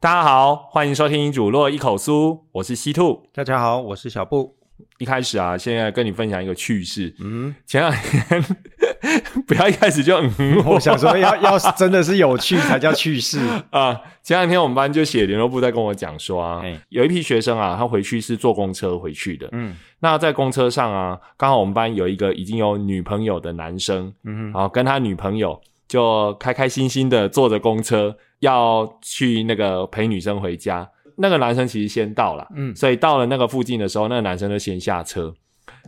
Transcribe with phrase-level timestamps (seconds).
[0.00, 2.10] 大家好，欢迎收听《煮落一口酥》，
[2.52, 3.22] 我是西兔。
[3.32, 4.56] 大家好，我是小布。
[4.98, 7.14] 一开始啊，现在跟你分享一个趣事。
[7.20, 8.42] 嗯，前两天
[9.46, 13.38] 不要一开始就嗯，我想说要要是真的是有趣才叫趣事。
[13.70, 19.48] 啊，前两天我们班就写联络部在跟我讲说啊哎，有一批学生啊，他回去是坐公车回去的。
[19.52, 30.88] 嗯那在公车上啊，刚好我们班有一个已经有女朋友的男生，嗯然后跟他女朋友就开开心心的坐着公车要去那个陪女生回家。
[31.18, 32.74] 那个男生其实先到了，嗯。
[32.74, 35.34] 所以到了那个附近的时候，那个男生就先下车。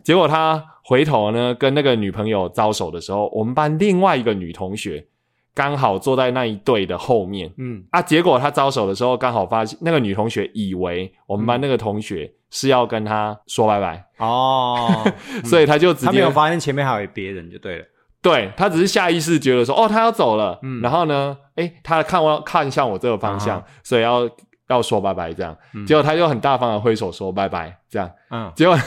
[0.04, 5.06] 结果他回头呢，跟那个女朋友招手的时候，我们班另外一个女同学
[5.54, 7.52] 刚好坐在那一队的后面。
[7.58, 7.82] 嗯。
[7.90, 8.02] 啊。
[8.02, 15.04] 结果他招手的时候，刚好发现那个女同学以为我们班那个同学是要跟他说拜拜，哦，
[15.44, 17.84] 所以他就直接他没有发现前面还有别人就对了。
[18.22, 20.80] 对他只是下意识觉得说，哦，他要走了，嗯。
[20.82, 24.28] 然后呢，诶，他看我看向我这个方向，啊所以要
[24.70, 25.84] 要说拜拜这样，嗯。
[25.84, 28.50] 结果他就很大方的挥手说拜拜这样，嗯。
[28.54, 28.78] 结果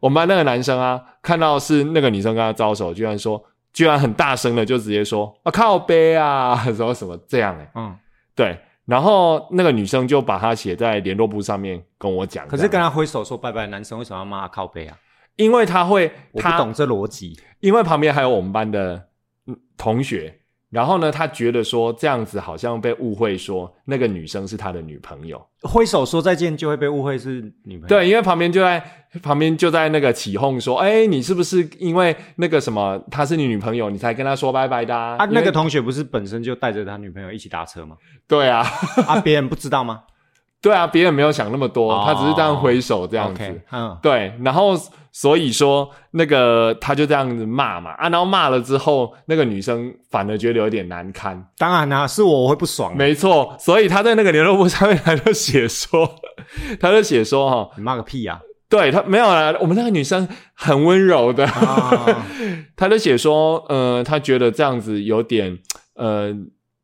[0.00, 3.42] 我们班那个男生啊，看到是那个女生跟他招手，居然说，
[3.72, 7.96] 居然很大声的就直接说啊靠背啊， 什么什么这样诶，嗯，
[8.34, 14.96] 对，然后那个女生就把他写在联络簿上面跟我讲，可是跟他挥手说拜拜的男生为什么要骂他靠背啊？
[15.36, 17.38] 因为他会他我不懂这逻辑。
[17.60, 19.00] 因为旁边还有我们班的
[19.46, 20.36] 嗯同学，
[20.72, 25.38] 然后呢，他觉得说这样子好像被误会，说那个女生是他的女朋友。
[25.64, 27.86] 挥手说再见就会被误会是女朋友。
[27.86, 28.82] 对，因为旁边就在
[29.22, 35.16] 旁边就在那个起哄说，哎，你是不是因为那个什么她是你女朋友，你才跟她说拜拜的啊？
[35.18, 37.94] 啊，那个同学不是本身就带着他女朋友一起搭车吗？
[38.26, 38.66] 对啊，
[39.06, 40.04] 啊，别人不知道吗？
[40.62, 43.60] 对啊，别人没有想那么多，哦他只是这样挥手这样子。
[43.72, 44.74] 嗯，对，然后
[45.12, 51.46] 所以说那个他就这样子骂嘛啊，然后骂了之后，那个女生反而觉得有点难堪。
[51.58, 52.96] 当然啦、是我我会不爽。
[52.96, 56.08] 没错，所以他在那个联络簿上面他就写说，
[56.80, 62.26] 他就写说哈，你骂个屁呀、对他没有啦，我们那个女生很温柔的，啊！
[62.74, 65.58] 他就写说，呃，他觉得这样子有点
[65.94, 66.34] 呃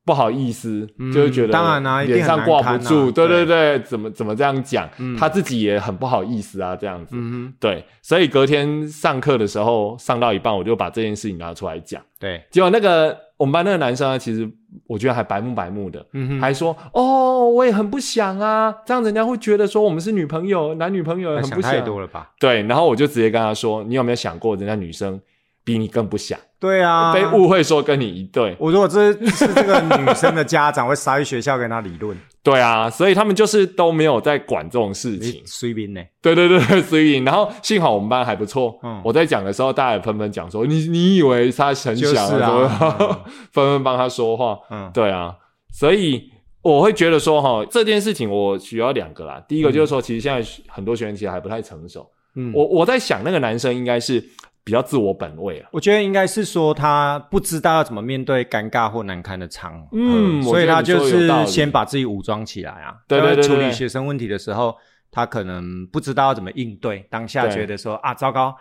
[0.09, 3.45] 不好意思，嗯就是觉得当然啊脸上挂不住，啊对对。
[3.45, 5.15] 对对，怎么怎么这样讲，嗯。
[5.15, 14.51] 他自己也很不好意思啊，这样子，嗯，对，所以隔天上课的时候上到一半，我就把这件事情拿出来讲，对，结果那个我们班那个男生呢，其实
[14.87, 21.61] 我觉得还白目白目的，嗯，还说哦，我也很不想啊，这样人家会觉得说我们是女朋友，男女朋友想。
[21.61, 22.31] 太多了吧？
[22.41, 24.39] 对，然后我就直接跟他说，你有没有想。
[24.39, 25.21] 过，人家女生
[25.69, 28.57] 比你更不想，对啊，被误会说跟你一对。
[28.59, 32.17] 我如果这是这个女生的家长，会杀去学校跟她理论。
[32.43, 35.43] 对啊，所以他们就是都没有在管这种事情你。
[35.45, 36.01] 随便呢？
[36.23, 43.21] 对对对对，所以然后幸好我们班还不错，嗯我在讲的时候，大家也纷纷讲说，你你以为他很就是小啊
[43.53, 44.59] 纷纷帮他说话。
[44.71, 45.37] 嗯，对啊，
[45.71, 46.31] 所以
[46.63, 49.39] 我会觉得说哈，这件事情我需要两个啦。
[49.47, 52.09] 第一个就是说，其实现在很多学生其实还不太成熟。
[52.35, 54.25] 嗯我我在想，那个男生应该是
[54.69, 55.69] 比较自我本位啊。
[55.73, 62.95] 我觉得应该是说他不知道要怎么面对尴尬或难堪的场合，嗯所以他就是先把自己武装起来啊。
[63.09, 64.77] 对对对对在处理对学生问题的时候，
[65.11, 68.55] 他可能不知道要怎么应对，当下对觉得说 啊，糟糕。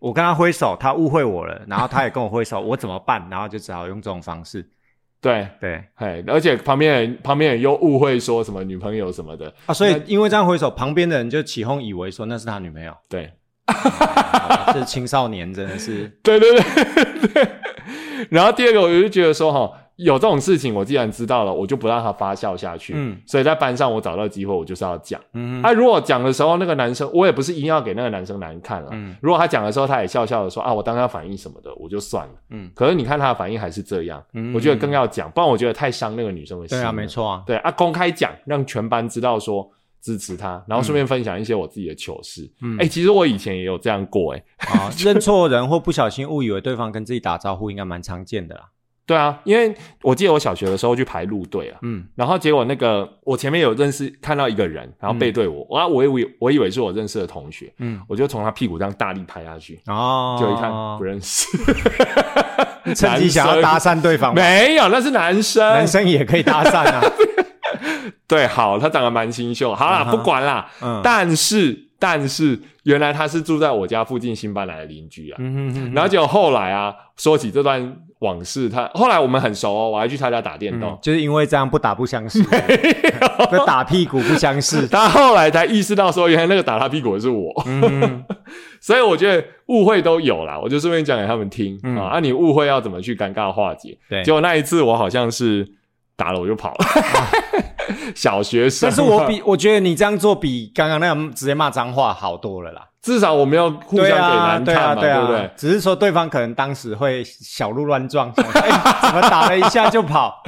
[0.00, 3.24] 我跟他挥手，他误会我了，然后他也跟我挥手，我怎么办？
[3.30, 4.68] 然后就只好用这种方式。
[5.18, 9.50] 对，对哎，而且旁边人旁边人又误会说什么女朋友什么的。
[9.64, 12.94] 啊，所以因为这样挥手，旁边的人就起哄，以为说那是他女朋友。
[13.08, 13.32] 对，哇
[14.72, 17.48] 这青少年真的是，对对对对。
[18.30, 22.92] 然后第二个，我就觉得说哈，有这种事情，我既然知道了，我就不让他发酵下去。
[22.96, 25.20] 嗯所以在班上我找到机会，我就是要讲。
[25.34, 28.88] 嗯啊，如果讲的时候那个男生，我也不是一定要给那个男生难看了。
[28.92, 32.32] 嗯如果他讲的时候他也笑笑的说啊，我当他反应什么的，我就算了。
[32.50, 36.78] 嗯，可是你看他的反应还是这样，嗯我觉得更要讲，不然我觉得太伤那个女生的心。
[36.78, 37.06] 对啊，没。
[37.06, 39.68] 错啊，对啊，公开讲，让全班知道说
[40.04, 42.46] 支持他，然后顺便分享一些我自己的糗事。
[42.60, 42.76] 嗯。
[42.78, 48.64] 哎、其实我以前也有这样过、哎，啊， 认错人或不小心误以为对方跟自己打招呼，应该蛮常见的啦。
[49.06, 52.06] 对啊，因为我记得我小学的时候去排路队啊，嗯。
[52.14, 61.48] 然后结果那个我前面有认识看到一个人，然后背对我，啊，我以为我以为是我认识的同学，嗯，我就从他屁股这样大力拍下去，哦，就一看不认识，
[62.94, 67.02] 趁机想要 搭讪对方吗，没有，那是男生，男生也可以搭讪啊。
[68.28, 71.00] 对，好，他长得蛮清秀，好啦，不管啦，嗯。
[71.02, 75.36] 但是但是原来他是住在我家附近新搬来的邻居啊。
[75.38, 80.90] 嗯哼哼，然后结果后来啊，说起这段往事，他后来我们很熟哦，我还去他家打电动。
[80.90, 80.98] 嗯。
[81.00, 82.42] 就是因为这样不打不相识，
[83.48, 84.86] 不打屁股不相识。
[84.88, 88.24] 他后来才意识到说，原来那个打他屁股的是我，嗯，
[88.80, 91.96] 所以我觉得误会都有啦，我就顺便讲给他们听、嗯。
[91.96, 92.16] 啊。
[92.16, 93.96] 啊，你误会要怎么去尴尬化解？
[94.10, 94.22] 对。
[94.22, 95.66] 结果那一次我好像是
[96.16, 96.86] 打了我就跑了，
[98.14, 98.88] 小学生。
[98.88, 102.88] 但是我比我觉得你这样做比刚刚那样直接骂脏话好多了啦。
[103.02, 105.50] 至少我们要互相给对啊，对啊，难看嘛，对啊，不对？
[105.56, 110.42] 只是说对方可能当时会小鹿乱撞， 怎么打了一下就跑？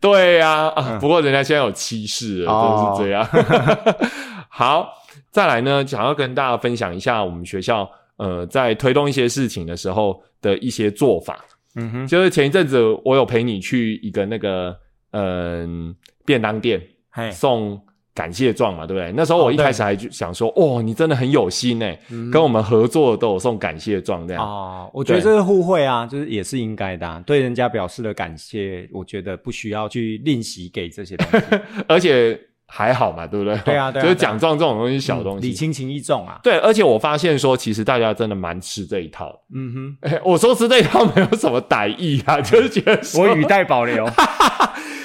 [0.00, 3.98] 对呀、啊，不过人家现在有歧视了，嗯哦真的是这样。
[4.48, 4.88] 好，
[5.30, 7.86] 再来呢，想要跟大家分享一下我们学校
[8.16, 11.38] 呃在推动一些事情的时候的一些做法。
[11.76, 14.74] 嗯哼，就是前一阵子我有陪你去一个那个
[15.12, 15.94] 嗯、
[16.24, 16.80] 便当店，
[17.32, 17.80] 送
[18.14, 19.12] 感谢状嘛，对不对？
[19.16, 24.44] 那时候我一开始还就想说，哦，你真的很有心哎，嗯跟我们合作都有送感谢状这样。
[24.44, 31.46] 哦，我觉得这是互惠啊，就是也是应该的、啊，对人家表示了感谢，我觉得不需要去吝惜给这些东西，
[31.86, 33.56] 而且还好嘛，对不对？
[33.64, 35.46] 对啊对啊就是奖状这种东西，小东西。
[35.46, 36.40] 礼轻情意重啊。
[36.42, 39.32] 对，而且我发现说，其实大家真的蛮吃这一套。
[39.54, 44.04] 嗯哼， 我说吃这一套没有什么歹意啊，就是觉得我语带保留。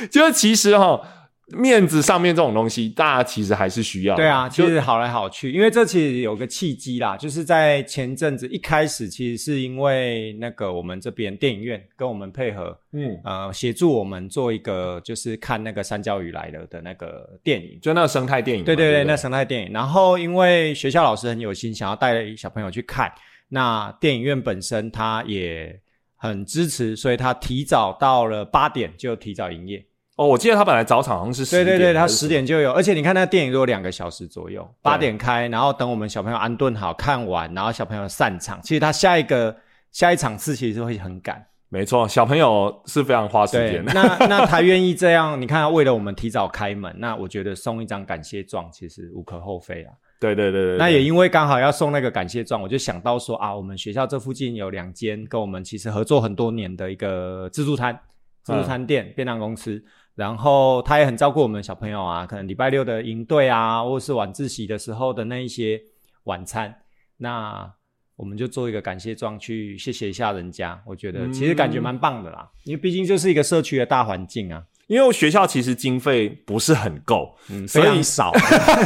[0.09, 1.00] 就是其实哈，
[1.47, 4.23] 面子上面这种东西，大家其实还是需要的。
[4.23, 17.77] 对啊，就其实好来好去，因为这其实有个契机啦，就是在前阵子一开始，其实是因为那个我们这边电影院跟我们配合，嗯，呃，协助我们做一个就是看那个三角鱼来了的那个电影。
[17.81, 18.65] 就那个生态电影嘛。
[18.65, 19.73] 对对对，不那生态电影。
[19.73, 23.11] 然后因为学校老师很有心，想要带小朋友去看，
[23.50, 25.79] 那电影院本身他也
[26.15, 29.85] 很支持，所以他提早到了八点就提早营业。
[30.15, 38.60] 哦，我记得他本来早场好像是10对对对，他十点就有，而且你看那电影都有两个小时左右，八对点开，然后等我们小朋友安顿好看完，然后小朋友散场。
[38.62, 39.56] 其实他下一个
[39.92, 41.44] 下一场次其实会很赶。
[41.69, 43.92] 没错，小朋友是非常花时对间，的。
[43.94, 49.94] 那那他愿意这样，你看他为了我们提早开门，那我觉得送一张感谢状其实无可厚非啊。
[50.19, 58.00] 对对对对，那也因为刚好要送那个感谢状，我就想到说啊，我们学校这附近有两间跟我们其实合作很多年的一个自助餐、
[58.43, 59.83] 自助餐店、便当公司，
[60.15, 65.81] 然后他也很照顾我们小朋友啊，可能礼拜六的营队啊，或是晚自习的时候的那一些
[66.25, 66.83] 晚餐，
[67.17, 67.73] 那
[68.15, 78.31] 我们就做一个感谢状去谢谢一下人家，我觉得其实感觉蛮棒的啦，因为毕竟就是一个社区的大环境啊，因为学校其实经费不是很够，嗯，所以非常少，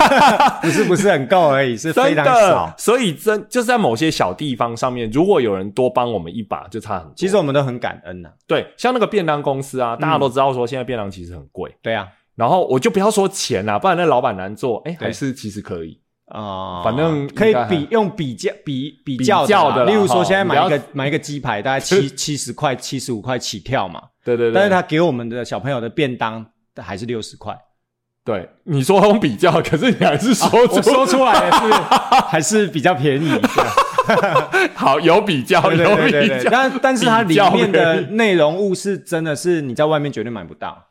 [0.62, 2.74] 不是不是很够而已，是非常少，。
[2.78, 7.14] 所以真就是在某些小地方上面，如果有人多帮我们一把，就差很多。
[7.16, 16.00] 其实我们都很感恩呐、对，像那个便当公司啊，大家都知道说现在便当其实很贵，对啊，然后我就不要说钱啦，不然那老板难做，哎，对还是其实可以。
[16.28, 26.46] 啊、反正可以比用比较比比较的例如说现在买一个买一个鸡排大概 七七十块、七十五块起跳嘛，对对对，但是他给我们的小朋友的便当
[26.76, 27.58] 还是六十块，
[28.26, 31.74] 对你说用比较，可是你还是说出、我说出来的是
[32.28, 40.88] 还是比较便宜，对 好有比较，对对有比较，但但是它里面的内容物是真的是你在外面绝对买不到，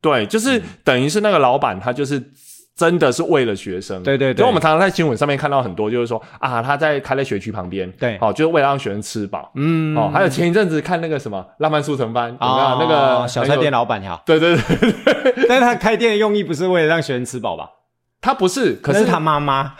[0.00, 2.20] 对，就是等于是那个老板，他就是
[2.76, 4.02] 真的是为了学生。
[4.02, 9.50] 对对对就我们常常在新闻上面看到很多，就是说啊，他在开在学区旁边，对好、就是为了让学生吃饱。
[9.54, 12.86] 嗯哦，还有前一阵子看那个什么《浪漫速成班》，有没有、啊那
[13.22, 13.78] 个小菜店老？
[13.78, 17.70] 老板好，对对对， 但是他开店的用意不是为了让学生吃饱吧？
[18.26, 19.72] 他不是，可是是他妈妈，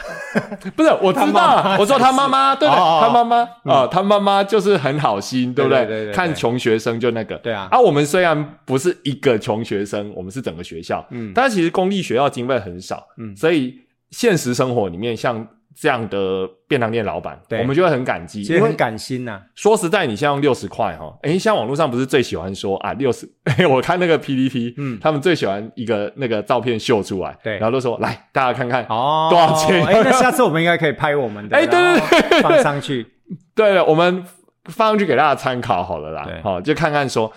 [0.77, 2.81] 不是我知道，我说他妈妈， 对不对？
[2.81, 3.01] 哦哦哦。
[3.03, 3.37] 他妈妈
[3.75, 6.15] 啊，他妈妈就是很好心，对不对对对对。
[6.15, 7.67] 看穷学生就那个，对啊。
[7.73, 11.33] 啊，我们虽然不是一个穷学生，我们是整个学校，嗯。
[11.35, 13.35] 但是其实公立学校经费很少，嗯。
[13.35, 13.75] 所以
[14.13, 15.45] 现实生活里面像
[15.79, 17.61] 这样的便当店老板，对。
[17.61, 23.29] 我们就会很感激，其实很因为感心呐、说实在，你现在用六十块哈，诶，像网络上不是最喜欢说啊六十，
[23.71, 24.99] 我看那个 PPT，嗯。
[25.01, 27.59] 他们最喜欢一个那个照片秀出来，对。
[27.59, 29.85] 然后都说来大家看看，哦，多少钱？
[29.85, 32.31] 哎、那下次我们应该可以拍我们的，哎对对对。
[32.31, 33.07] 对，放上去。
[33.55, 34.25] 对了，我们
[34.67, 37.31] 放上去给大家参考好了啦对，好、就看看说，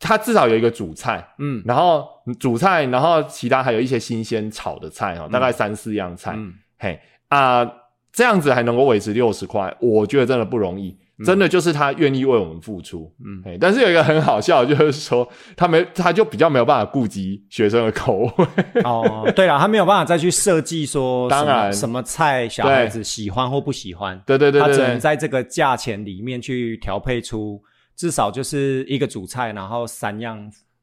[0.00, 1.62] 它至少有一个主菜，嗯。
[1.64, 2.06] 然后
[2.40, 6.98] 主菜，然后其他还有一些新鲜炒的菜哈、大概三四样菜，嗯，嘿
[7.28, 7.70] 啊、
[8.12, 10.96] 这样子还能够维持六十块，我觉得真的不容易。
[11.24, 13.40] 真的就是他愿意为我们付出，嗯。
[13.46, 18.46] 哎，但是有一个很好笑，就是说他没，他就比较没有办法顾及学生的口味，
[18.84, 21.72] 哦，对了，他没有办法再去设计说 当然。
[21.72, 24.70] 什么菜小孩子喜欢或不喜欢，对对对对。
[24.70, 27.58] 他只能，在这个价钱里面去调配出
[27.96, 30.38] 至少就是一个主菜，然后三样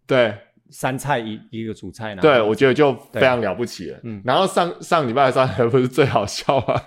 [0.08, 0.34] 对
[0.74, 4.00] 三菜一一个主菜，呢对，我觉得就非常了不起了。
[4.04, 6.82] 嗯然后上上礼拜三还不是最好笑吗？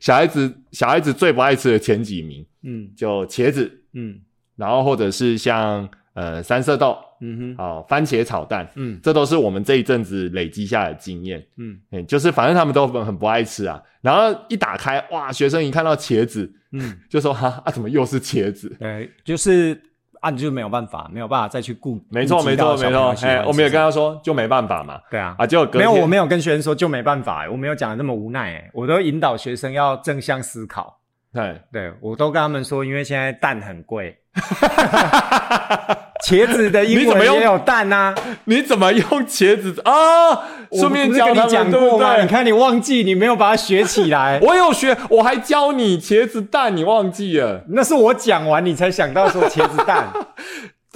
[0.00, 4.20] 小孩子小孩子最不爱吃的前几名，嗯就茄子，嗯
[4.54, 11.44] 然后或者是像呃三色豆，嗯哼啊、番茄炒蛋，嗯这都是我们这一阵子累积下来的经验。
[11.56, 13.82] 嗯嗯，就是反正他们都很很不爱吃啊。
[14.02, 18.68] 然后一打开，哇，学生一看到茄子，嗯， 就说哈啊，怎么又是茄子？
[18.78, 19.80] 对，就是
[20.22, 22.00] 啊，你就没有办法，没有办法再去顾。
[22.08, 23.14] 没错，没错，没错。
[23.26, 25.00] 哎，我们也吃什么跟他说，就没办法嘛。
[25.10, 25.34] 对啊。
[25.36, 31.00] 啊，结果隔没有，我没有跟学生说就没办法，我没有讲的那么无奈，哎，我都引导学生要正向思考。
[31.34, 34.16] 对，对我都跟他们说，因为现在蛋很贵，
[36.24, 38.14] 茄子的英文也有蛋呐、
[38.44, 40.38] 你怎么用茄子啊？
[40.72, 42.20] 顺便教你讲过吗？
[42.22, 42.28] 你？
[42.28, 44.38] 看你忘记，你没有把它学起来。
[44.44, 47.64] 我有学，我还教你茄子蛋，你忘记了？
[47.70, 50.12] 那是我讲完你才想到说茄子蛋。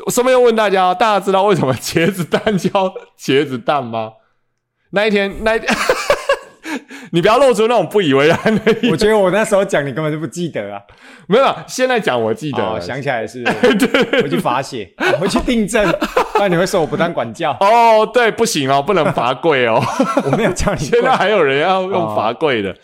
[0.05, 2.71] 我 顺便要问大家，大家知道为什么茄子蛋叫
[3.19, 4.13] 茄子蛋吗？
[4.91, 5.69] 那一天，那一天，
[7.17, 10.79] 你不要露出那种不以为然的我觉得我那时候讲你根本就不记得啊。
[11.27, 12.77] 没有啦，现在讲我记得了。
[12.77, 13.43] 哦，想起来是，
[13.79, 15.83] 对，回去罚写，回去订正，
[16.35, 17.57] 不然你会说我不当管教。
[17.59, 19.83] 哦，对，不行哦，不能罚跪哦。
[20.31, 22.77] 我没有叫你现在还有人要用罚跪的。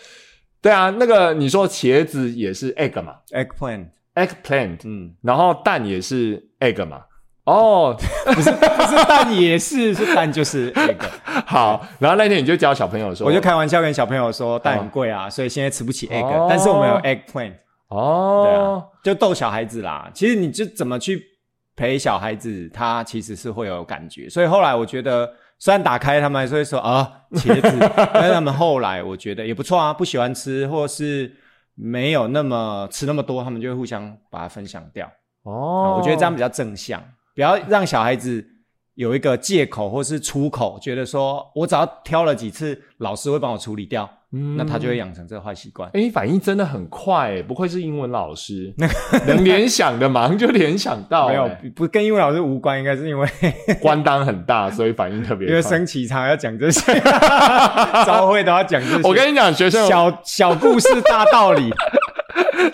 [0.62, 7.02] 对啊，那个你说茄子也是 egg 嘛 eggplant，，eggplant，嗯，然后蛋也是 egg 嘛。
[7.44, 7.96] 哦，
[8.26, 10.96] 不是不是蛋也是，是蛋就是 egg。
[11.44, 17.54] 好，然后那天你就教小朋友说，我就开玩笑跟小朋友说蛋很贵啊，所以现在吃不起 egg，、哦但是我们有 eggplant，
[17.88, 20.08] 哦，对啊，就逗小孩子啦。
[20.14, 21.20] 其实你就怎么去
[21.74, 24.28] 陪小孩子，他其实是会有感觉。
[24.28, 31.34] 所以后来我觉得，虽然打开他们还是会说啊茄子， 但是他们后来我觉得也不错啊，不喜欢吃或是
[31.74, 35.06] 没有那么吃那么多，他们就会互相把它分享掉。
[35.06, 35.10] 啊
[35.42, 37.02] 哦，我觉得这样比较正向，
[37.34, 38.44] 不要让小孩子
[38.94, 45.88] 有一个借口或是出口，觉得说我只要挑了几次，老师会帮我处理掉，嗯那他就会养成这个坏习惯。
[45.94, 48.74] 哎，你反应真的很快，哎，不愧是英文老师，
[49.26, 53.26] 能联想的马上就联想到，没有哎，不跟英文老师无关，应该是因为
[53.80, 55.50] 官当很大，所以反应特别快。
[55.50, 57.00] 因为升旗常要讲这些，
[58.04, 59.08] 招会都要讲这些。
[59.08, 61.70] 我跟你讲，学生，小小故事大道理，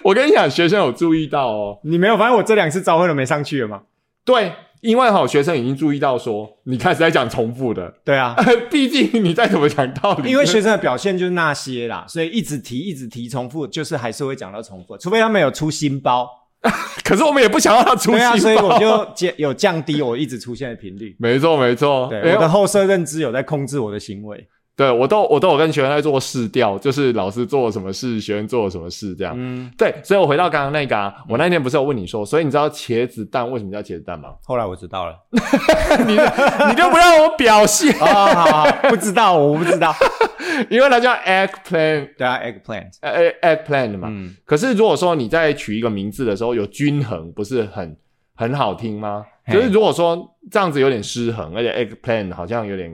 [0.02, 1.78] 我跟你讲，学生有注意到哦。
[1.84, 3.82] 你没有发现我这两次招会都没上去了吗？
[4.28, 8.36] 对，因为哈，学生已经注意到说，你开始在讲重复的，对啊，
[8.70, 16.28] 毕竟你再怎么讲道理，因为学生的表现就是那些啦，所以一直提一直提重复，就是还是会讲到重复，除非他们有出新包。
[17.04, 21.16] 可是我们也不想让他出对啊，所以我就降有降低我一直出现的频率。
[21.18, 24.46] 没错没错，对，哎我的后设认知有在控制我的行为。
[24.78, 29.34] 对我都我都有跟学生在做试调，就是老师做了什么事，学生做了什么事这样。
[29.36, 34.28] 嗯，对，所以我回到刚刚那个啊，我那天不是有问你说，所以你知道茄子蛋为什么叫茄子蛋吗？
[34.44, 35.16] 后来我知道了。
[36.06, 39.92] 你你就不让我表现，哦，好好，不知道，我不知道。
[40.70, 42.90] 因为它叫 eggplant，对啊，eggplant。
[43.00, 44.06] 呃 eggplant 嘛。
[44.08, 47.96] 嗯，可是如果说你在取一个名字的时候有均衡，不是很
[48.36, 49.24] 很好听吗？
[49.52, 52.90] 就是如果说这样子有点失衡，而且 eggplant 好像有点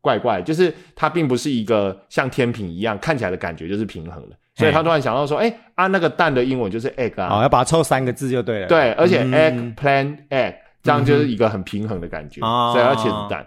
[0.00, 8.66] 怪怪，就是它并不是一个像天平一样看起来的感觉就是平衡的，所以他突然想到说，哎、啊那个蛋的英文就是 egg 啊，哦，要把它凑三个字就对了。
[8.66, 9.74] 对，而且嗯。
[9.76, 13.46] eggplant egg 这样就是一个很平衡的感觉，哦所以要茄子蛋。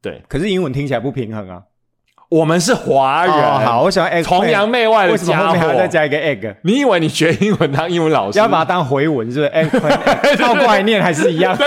[0.00, 1.62] 对，可是英文听起来不平衡啊。
[2.30, 4.22] 我们是华人，哦，好，我喜欢 egg。
[4.22, 5.88] 崇洋媚外的为什么后面还要再。
[5.88, 6.54] 加一个 egg？
[6.62, 11.58] 你以为你学英文当英文老师，要把它当回文是不是 egg 倒过来念还是一样？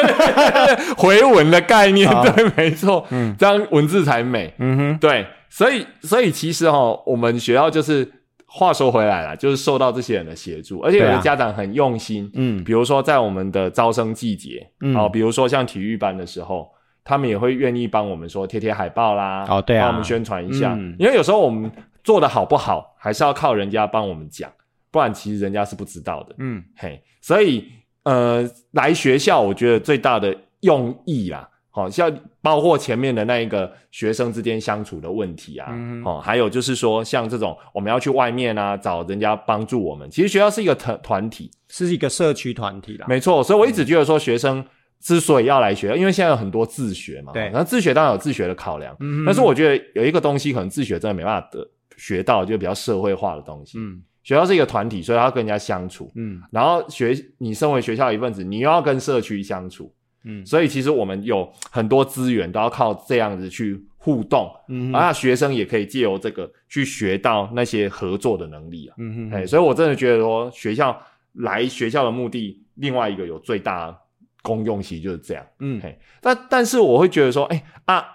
[0.98, 4.54] 回文的概念，好对，没错，嗯这样文字才美。
[4.60, 8.10] 嗯哼，对，所以所以其实哈，我们学校就是
[8.48, 16.70] 话说回来了，就是受到这些人的协助，而且有的家长很用心，嗯比如说在我们的招生季节，嗯哦，比如说像体育班的时候。
[17.04, 21.70] 他们也会愿意帮我们说贴贴海报啦，哦对啊帮我们宣传一下，嗯因为有时候我们
[22.04, 24.50] 做的好不好，还是要靠人家帮我们讲，
[24.90, 26.36] 不然其实人家是不知道的。
[26.38, 27.66] 嗯嘿，所以
[28.04, 32.10] 呃，来学校我觉得最大的用意啦，好、像
[32.42, 43.06] 包括前面的那一个学生之间相处的问题啊，嗯哦，还有就是说像这种我们要去外面啊找人家帮助我们，其实学校是一个团团体，是一个社区团体啦。
[43.10, 44.64] 没错，所以我一直觉得说学生。
[45.04, 47.52] 之所以要来学校，因为现在有很多自学嘛，对。
[47.54, 53.78] 那自学当然有自学的考量，嗯但是我觉得有一个东西可能自学真的没办法得学到，就比较社会化的东西。
[53.78, 54.02] 嗯。
[54.24, 56.42] 学校是一个团体，所以要跟人家相处，嗯。
[56.50, 59.94] 然后学你身为学校一份子，你又要跟社区相处，
[60.24, 60.46] 嗯。
[60.46, 68.94] 所以其实我们有很多资源都要靠这样子去互动，嗯啊，学生也可以借由这个去学到那些合作的能力啊。
[68.94, 70.98] 哎、嗯哼，所以我真的觉得说，学校
[71.34, 73.98] 来学校的目的，另外一个有最大
[74.44, 75.44] 功用其实就是这样。
[75.58, 75.82] 嗯。
[75.82, 78.06] 嘿，但但是我会觉得说，哎、啊，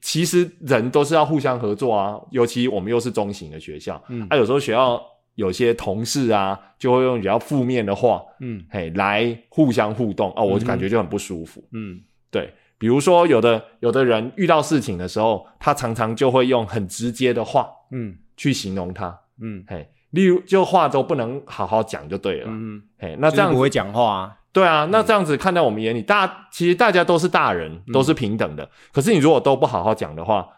[0.00, 4.26] 其实人都是要互相合作啊，尤其我们又是中型的学校，嗯。
[4.28, 5.00] 啊，有时候学校
[5.36, 8.64] 有些同事啊，就会用比较负面的话，嗯。
[8.70, 11.62] 嘿，来互相互动啊，我就感觉就很不舒服。
[11.72, 12.00] 嗯。
[12.30, 18.16] 对，比如说有的有的人遇到事情的时候，他常常就会用很直接的话嗯。
[18.36, 19.64] 去形容他，嗯。
[19.66, 24.36] 嘿，例如就话都不能好好讲就对了，嗯，嘿，那那这样子不会讲话啊。
[24.56, 28.66] 对啊，那这样子看在我们眼里，大其实大家都是大人，都是平等的。
[28.90, 30.48] 可是你如果都不好好讲的话，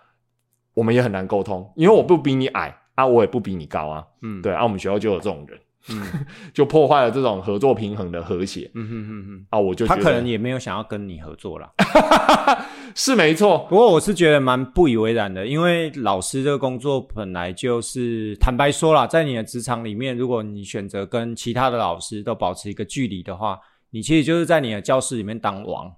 [0.75, 4.05] 我们也很难沟通，因为我不比你矮啊，我也不比你高啊。
[4.23, 5.59] 嗯，对啊，我们学校就有这种人，
[5.91, 6.25] 嗯
[6.55, 9.47] 就破坏了这种合作平衡的和谐嗯哼哼哼。
[9.51, 9.59] 啊。
[9.59, 11.69] 我就觉得他可能也没有想要跟你合作啦。
[12.95, 23.59] 是没错，不过我是觉得蛮不以为然的，因为老师这个工作本来就是坦白说啦，在你的职场里面，如果你选择跟其他的老师都保持一个距离的话，
[23.91, 25.93] 你其实就是在你的教室里面当王。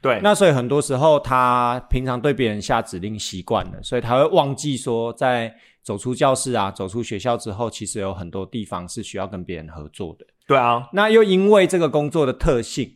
[0.00, 5.50] 对，那所以很多时候他平常对别人下指令习惯了，所以他会忘记说，在
[5.82, 10.26] 走出教室啊，走出学校之后，其实有很多地方是需要跟别人合作的。
[10.46, 12.94] 对啊，那又因为这个工作的特性，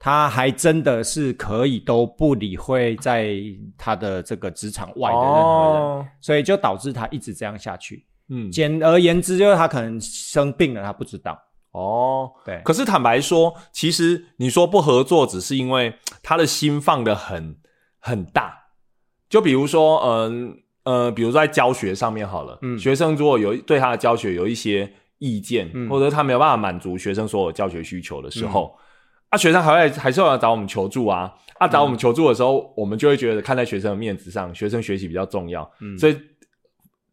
[0.00, 3.36] 他还真的是可以都不理会在
[3.76, 8.04] 他的这个职场外的任何人，哦，所以就导致他一直这样下去。
[8.30, 11.38] 嗯，简而言之，就是他可能生病了，他不知道。
[11.78, 17.56] 哦，对，可是坦白说，其实你说不合作，只是因为他的心放的很
[17.98, 18.54] 很大。
[19.28, 22.78] 就比如说，嗯呃比如说在教学上面好了，嗯。
[22.78, 25.88] 学生如果有对他的教学有一些意见，嗯。
[25.88, 28.74] 或者他没有办法满足学生所有教学需求的时候，
[29.28, 31.32] 啊，学生还会还是要来找我们求助啊。
[31.58, 35.98] 啊，找我们求助的时候，我们就会觉得看在学生的面子上，学生学习比较重要，嗯。
[35.98, 36.16] 所以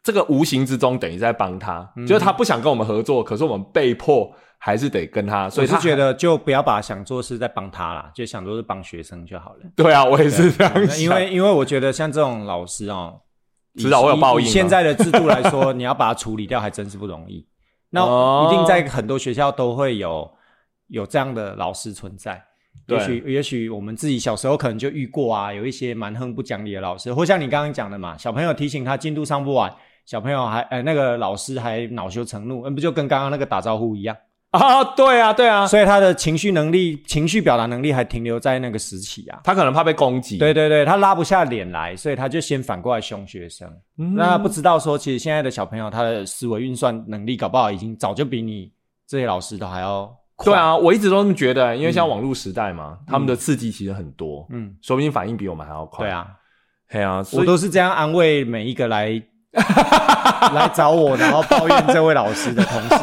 [0.04, 2.06] 这个无形之中等于在帮他，嗯。
[2.08, 9.60] 就是他不想跟我们合作，可是我们被迫还是得跟他，所以是觉得就不要把想做事在帮他啦，就想做是帮学生就好了。
[9.76, 13.22] 对啊，我也是这样想，因为因为我觉得像这种老师哦，
[13.78, 17.48] 迟早会有报应现在的制度来说， 你要把它处理掉，还真是不容易。
[17.90, 20.30] 那哦一定在很多学校都会有
[20.88, 22.44] 有这样的老师存在。
[22.88, 29.74] 对也许也许我们自己小时候可能就遇过啊，有一些蛮横不讲理的老师，或像你刚刚讲的嘛，小朋友提醒他进度上不完，
[30.06, 34.16] 小朋友还呃那个老师还恼羞成怒，那不就跟刚刚那个打招呼一样？
[34.56, 39.40] 啊，对啊，对啊，所以他的情绪能力、情绪表达能力还停留在那个时期啊。
[39.44, 43.68] 他可能怕被攻击，对对对，他拉不下脸来，所以他就先反过来凶学生。
[43.98, 48.72] 嗯，那不知道说，其实现在的小朋友他的思维运算能力，搞不好已经早就比你
[49.08, 50.52] 这些老师都还要快。
[50.52, 56.06] 对，啊，我一直都这么觉得，因为像网络时代嘛，他们的刺激其实很多，嗯，说不定反应比我们还要快。
[56.06, 56.28] 对，啊，
[56.90, 59.22] 对啊，我都是这样安慰每一个来
[60.54, 62.96] 来找我，然后抱怨这位老师的同事，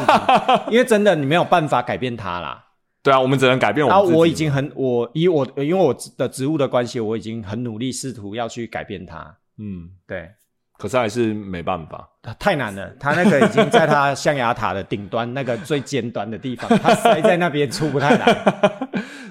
[0.69, 2.63] 因为真的你没有办法改变他啦。
[3.01, 4.01] 对啊，我们只能改变我。
[4.03, 9.35] 我已经很，我以我因为我的职务的关系，我已经很努力试图要去改变他。
[9.57, 10.31] 嗯，对，
[10.77, 12.07] 可是还是没办法。
[12.21, 18.87] 他太难了，他那个已经在他象牙塔的顶端那个最尖端的地方， 他塞在那边出不太来，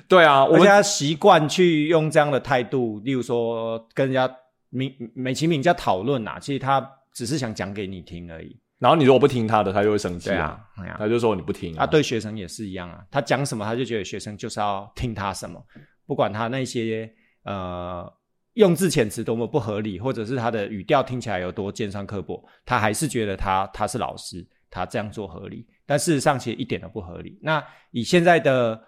[0.06, 4.30] 对啊，我们而且他习惯去用这样的态度，例如说跟人家
[4.68, 8.58] 明美其名叫讨论啊，其实他只是想讲给你听而已。
[8.78, 15.64] 然后你如果不听他的，他就会生气对啊，哎呀他就说你不听啊，对学生也是一样啊，他讲什么他就觉得学生就是要听他什么，
[16.04, 17.08] 不管他那些
[17.44, 18.12] 呃
[18.54, 25.66] 用字遣词多么不合理，或者是他的语调听起来有多尖酸刻薄，他还是觉得他他是老师，他这样做合理。
[25.86, 27.38] 但事实上其实一点都不合理。
[27.40, 28.82] 那以现在的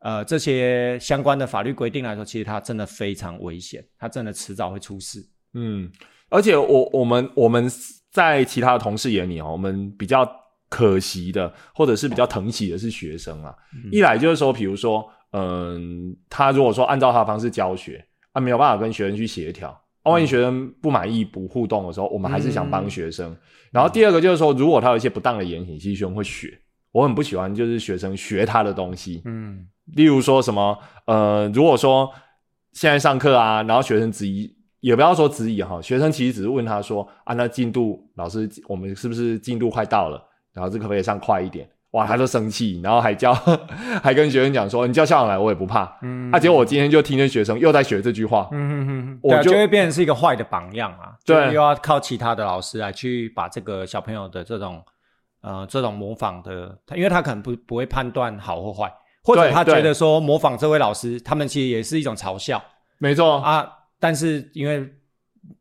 [0.00, 5.24] 呃这些相关的法律规定来说，其实他真的非常危险，他真的迟早会出事。
[5.54, 5.90] 嗯，
[6.28, 7.70] 而且我我们我们
[8.10, 10.28] 在其他的同事眼里哦，我们比较
[10.68, 13.54] 可惜的，或者是比较疼惜的是学生啊。
[13.92, 19.68] 一来就是说，比如说，嗯，他如果说按照他的方式教学啊，没有办法跟学生去协调，
[20.02, 23.36] 啊，万一学生不满意不互动的时候，我们还是想帮学生。
[23.70, 26.58] 然后第二个就是说，如果他有一些不当的言行，其实学生会学。
[26.92, 32.10] 我很不喜欢就是学生学他的东西，嗯例如说什么，呃，如果说
[32.72, 34.50] 现在上课啊，然后学生质疑，
[34.86, 40.22] 也不要说质疑哈，学生其实只是问他说啊，那进度老师，我们是不是进度快到了？
[40.52, 41.68] 然后这可不可以上快一点？
[41.90, 43.34] 哇，他就生气，然后还叫，
[44.00, 45.92] 还跟学生讲说，你叫校长来，我也不怕。
[46.02, 54.80] 嗯啊，结果我今天就听见学生又在学这句话，嗯哼哼哼，我就会变成是一个坏的榜样啊，对又要靠其他的老师来去把这个小朋友的这种
[55.42, 58.92] 呃这种模仿的，他因为他可能不不会判断好或坏，
[59.24, 62.62] 或者他觉得说模仿这位老师，他们其实也是一种嘲笑
[62.98, 63.66] 没错，啊，
[63.98, 64.88] 但是因为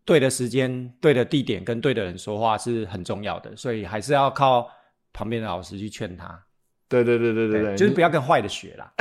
[0.03, 4.67] 对的时间、对的地点跟对的人说话是很重要的，所以还是要靠
[5.13, 6.39] 旁边的老师去劝他，
[6.89, 8.91] 对对对对对对，就是不要跟坏的学啦。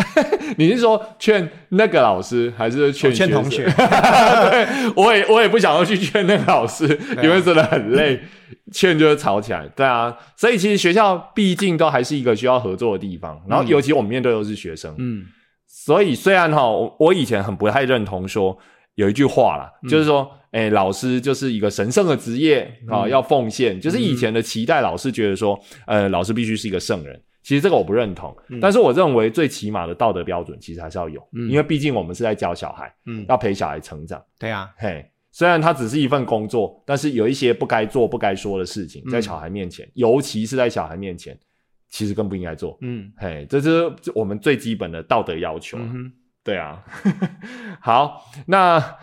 [0.56, 3.64] 你是说劝那个老师，还是劝劝同学？
[3.74, 6.86] 对，我也我也不想要去劝那个老师，
[7.22, 8.20] 因为真的很累，
[8.72, 9.66] 劝就是吵起来。
[9.74, 15.24] 对啊，所以其实学校毕竟都还是一个需要合作的地方，然后尤其我们面对的都是学生，嗯
[15.66, 18.56] 所以虽然哈，我我以前很不太认同说
[18.94, 19.88] 有一句话啦，嗯。
[19.88, 27.20] 就是说，哎、老师就是一个神圣的职业啊、嗯要奉献，就是以前的期待，老师觉得说，呃，老师必须是一个圣人。
[27.42, 31.50] 其实这个我不认同，但是我认为最起码的道德标准其实还是要有，嗯。
[31.50, 34.22] 因为毕竟我们是在教小孩，嗯，要陪小孩成长。
[34.38, 41.38] 对啊，嘿，虽然它只是一份工作，但是有一些不该做、不该说的事情，在嗯小孩面前，尤其是在小孩面前，
[41.90, 42.78] 其实更不应该做。
[42.80, 43.12] 嗯。
[43.18, 45.76] 嘿，这是我们最基本的道德要求。
[46.44, 46.84] 对啊，
[47.80, 48.96] 好，那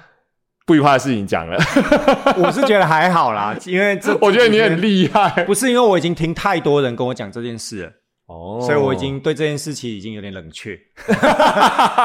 [0.65, 1.57] 不愉快的事情讲了，
[2.41, 7.91] 我是觉得还好啦，因为这 我觉得你很厉害不是因为我已经听太多人跟我讲这件事了。
[8.27, 10.79] 哦所以我已经对这件事情已经有点冷却，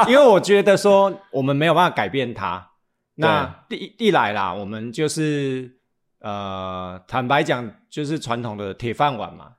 [0.09, 2.67] 因为我觉得说我们没有办法改变它。
[3.15, 5.77] 那第一一来啦，我们就是
[6.19, 9.51] 呃，坦白讲，就是传统的铁饭碗嘛，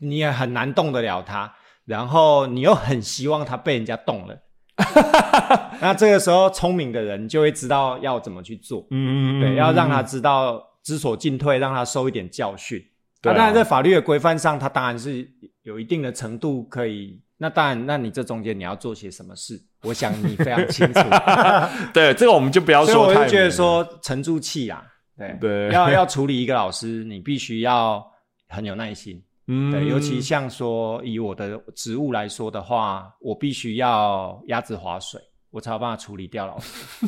[0.00, 1.52] 你也很难动得了它，
[1.84, 4.36] 然后你又很希望它被人家动了。
[5.80, 12.78] 那这个时候，聪明的人就会知道要怎么去做，嗯嗯对，要让他知道知所进退，让他受一点教训。
[13.22, 15.26] 对啊那当然，在法律的规范上，他当然是
[15.62, 17.20] 有一定的程度可以。
[17.38, 19.60] 那当然，那你这中间你要做些什么事？
[19.82, 21.00] 我想你非常清楚。
[21.92, 24.82] 对这个我们就不要所以我就觉得说沉住气啊，
[25.18, 28.04] 对对要要处理一个老师，你必须要
[28.48, 29.22] 很有耐心。
[29.48, 36.98] 嗯对，尤其像说以我的职务来说的话，我必须要鸭子划水，我才有办法处理掉老师。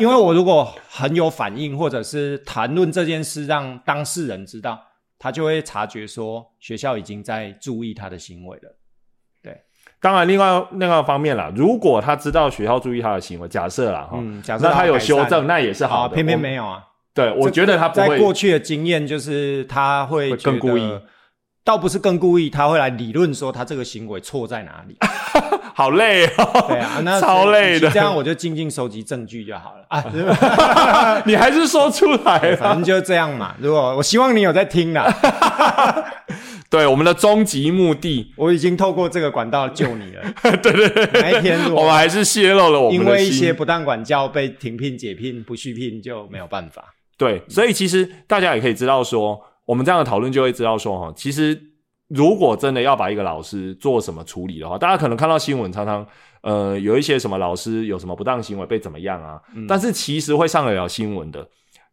[0.00, 4.80] 因为我如果很有反应，或者是谈论这件事让当事人知道，
[5.18, 8.76] 他就会察觉说学校已经在注意他的行为了。
[10.00, 16.14] 当然，另外另外一方面啦，如果他知道学校注意他的行为，假设啦哈，嗯，假设那他有修正，那也是好啊，的。
[16.14, 16.84] 偏偏我没有啊。
[17.14, 21.00] 对，我觉得他不在会过去的经验就是他会会更故意，
[21.64, 24.96] 倒不是更故意，他会来理论说他这个行为错在哪里。
[25.76, 31.22] 好累哦，对啊，那 超累的这样我就静静收集证据就好了啊。
[31.26, 32.56] 你还是说出来了。
[32.56, 33.54] 反正就这样嘛。
[33.58, 35.12] 如果我希望你有在听啦，
[36.70, 40.22] 对，我们的终极目的，我已经透过这个管道救你了。
[40.62, 46.94] 对对对，哪一天我们还是泄露了我们因为一些不当管教被停聘、解聘、不续聘，就没有办法。
[47.16, 51.58] 对，所以其实大家也可以知道说，我们这样的讨论就会知道说，哈，其实
[52.08, 56.06] 如果真的要把一个老师做什么处理的话，大家可能看到新闻常常
[56.42, 61.46] 呃有一些什么老师有什么不当行为被怎么样啊，嗯但是其实会上得了新闻的，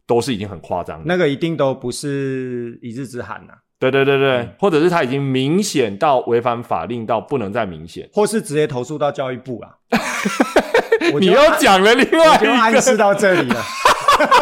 [0.05, 1.05] 都是已经很夸张的。
[1.05, 8.09] 那个一定都不是一日之寒呐、对对对对，嗯或者是他已经明显到违反法令到不能再明显。
[8.11, 9.71] 或是直接投诉到教育部啊。
[11.19, 13.63] 你就又讲了另外一就暗个，示到这里了。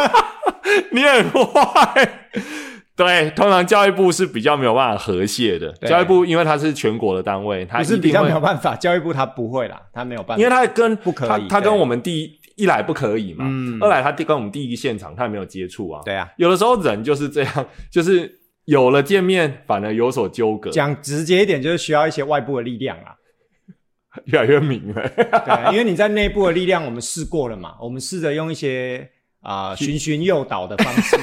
[0.92, 2.30] 你很坏。
[3.04, 5.72] 对，通常教育部是比较没有办法和谐的。
[5.88, 16.02] 教育部因为它是全国的单位，它不是比较没有办法，教育部他不会啦，他没有办法，因为他跟不可以他他跟我们第一一来不可以嘛，嗯二来他跟我们第一个现场他也没有接触啊。
[16.04, 18.30] 对啊，有的时候人就是这样， 就是
[18.66, 23.16] 有了见面反而有所纠葛，讲直接一点，就是需要一些外部的力量啊。
[24.24, 25.08] 越来越明了。
[25.16, 29.08] 对， 因为你在内部的力量，我们试过了嘛，我们试着用一些
[29.40, 31.16] 啊、循循诱导的方式，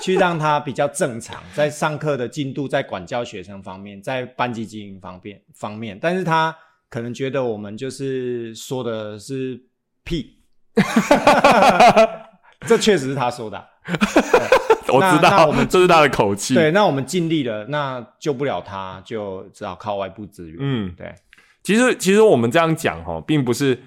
[0.00, 6.56] 去让他比较正常，在上课的进度，在管教学生方面，在班级经营方面方面，但是他
[6.88, 9.60] 可能觉得我们就是说的是
[10.02, 10.38] 屁，
[12.66, 13.66] 这确实是他说的啊、
[14.92, 16.54] 我知道我们，这是他的口气。
[16.54, 20.56] 对，那我们尽力了，那救不了他，就只好靠外部资源。
[20.60, 21.14] 嗯，对，
[21.62, 23.80] 其实其实我们这样讲哈，并不是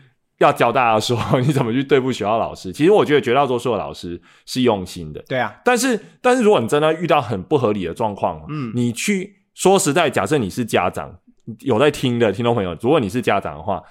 [0.43, 2.71] 要教大家说 你怎么去对付学校老师。
[2.71, 8.71] 其实我觉得绝大多数的老师是用心的，对啊，但是但是如果你真的遇到很不合理的状况，嗯。
[8.75, 11.15] 你去说实在，假设你是家长，
[11.60, 13.82] 有在听的听众朋友，如果你是家长的话，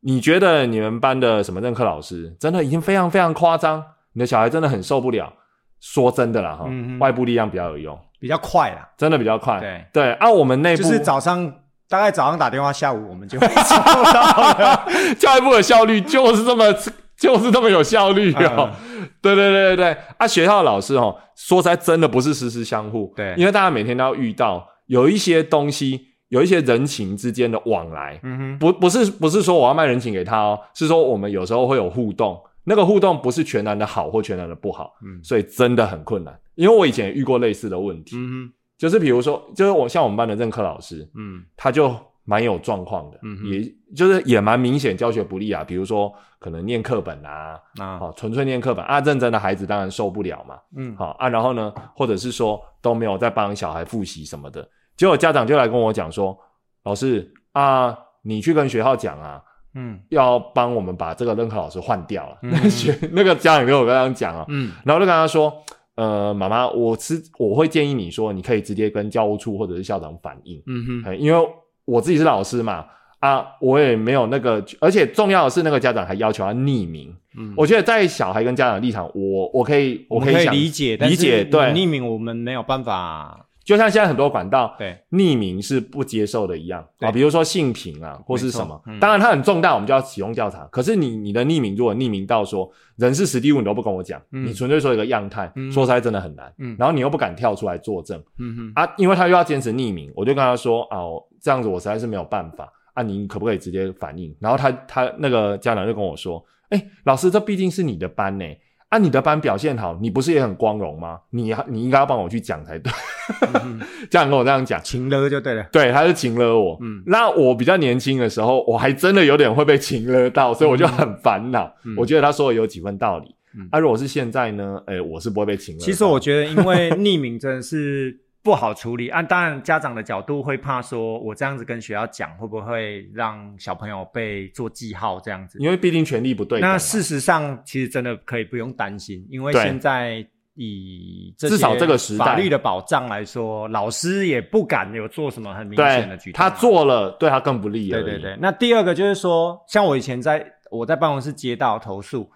[0.00, 5.32] 你觉得你们班的什么任课老师真的已经非常非常夸张，你的小孩真的很受不了。
[5.80, 9.58] 说真的啦哈，嗯外部力量比较有用，比较快啦，真的比较快。
[9.58, 9.84] 对。
[9.92, 11.52] 对，按、我们内部就是早上
[11.92, 14.86] 大概早上打电话，下午我们就会收到了。
[15.20, 16.72] 教育部的效率就是这么
[17.18, 18.70] 就是这么有效率哦。
[18.88, 36.36] 嗯对对对对对，啊，学校的老师哦，说实在真的不是时时相互，对因为大家每天都要遇到有一些东西，有一些人情之间的往来，嗯哼，不不是不是说我要卖人情给他哦，是说我们有时候会有互动，那个互动不是全然的好或全然的不好，嗯所以真的很困难。
[36.54, 38.50] 因为我以前也遇过类似的问题，嗯
[38.82, 48.84] 就是比如说，就是我像我们班的任课老师，嗯他就蛮有状况的，嗯哼也就是也蛮明显教学不力啊，比如说可能念课本啊，啊，好、纯粹念课本。
[48.84, 56.36] 啊，认真的孩子当然受不了嘛，嗯，好啊，然后呢，或者是说都没有在帮小孩复习什么的，结果家长就来跟我讲说，
[56.82, 59.40] 老师啊，你去跟学校讲啊，
[59.74, 62.36] 嗯要帮我们把这个任课老师换掉了。
[62.42, 64.72] 嗯 学那个家长跟我刚刚讲啊，嗯。
[64.84, 65.54] 然后就跟他说，
[65.94, 71.48] 呃，妈妈，我是我会建议你说，你可以直接跟教务处或者是校长反映，嗯哼，哎因为
[71.84, 72.86] 我自己是老师嘛，
[73.20, 77.14] 啊，我也没有那个，而且重要的是那个家长还要求他匿名。
[77.36, 90.64] 嗯，我觉得在小孩跟家长的立场，我我可以我可以理解，但理解，是对，匿名我们没有办法，就像现在很多管道对，匿名是不接受的一样啊，比如说性平啊，或是什么嗯，当然它很重大，我们就要启用调查。
[90.72, 96.52] 可是你你的匿名如果匿名到说人事实地物你都不跟我讲，嗯你纯粹说一个样态，嗯说实在真的很难。
[96.58, 100.98] 嗯然后你又不敢跳出来作证嗯，啊，因为他又要坚持匿名，我就跟他说啊，
[101.40, 104.34] 这样子我实在是没有办法啊，你可不可以直接反映？
[104.40, 108.44] 然后他他那个家长就跟我说，哎，老师，这毕竟是你的班呢。
[108.92, 111.18] 啊，你的班表现好，你不是也很光荣吗？
[111.30, 112.92] 你你应该要帮我去讲才对。
[113.40, 116.76] 嗯哼 家长跟我这样讲，请了就对了，对，他是请了我。
[116.82, 121.74] 嗯那我比较年轻的时候，我还真的有点会被请了到，所以我就很烦恼。
[121.86, 123.34] 嗯我觉得他说的有几分道理。
[123.56, 124.78] 嗯啊，如果是现在呢？
[124.86, 125.80] 哎、我是不会被请了。
[125.80, 129.08] 其实我觉得，因为匿名真的是不好处理。
[129.08, 135.58] 按、当然，家长的角度会怕说，我这样子跟学校讲，会不会让小朋友被做记号这样子？
[135.60, 136.74] 因为毕竟权利不对等嘛。
[136.74, 146.50] 那事实上，其实真的可以不用担心，因为对现在以这至少些这个时代法律的保障来说，老师也不敢有做什么很明显的对举动嘛。
[146.50, 148.02] 他做了，对他更不利而已。
[148.02, 152.28] 对对对，那第二个就是说，像我以前在我在办公室接到投诉，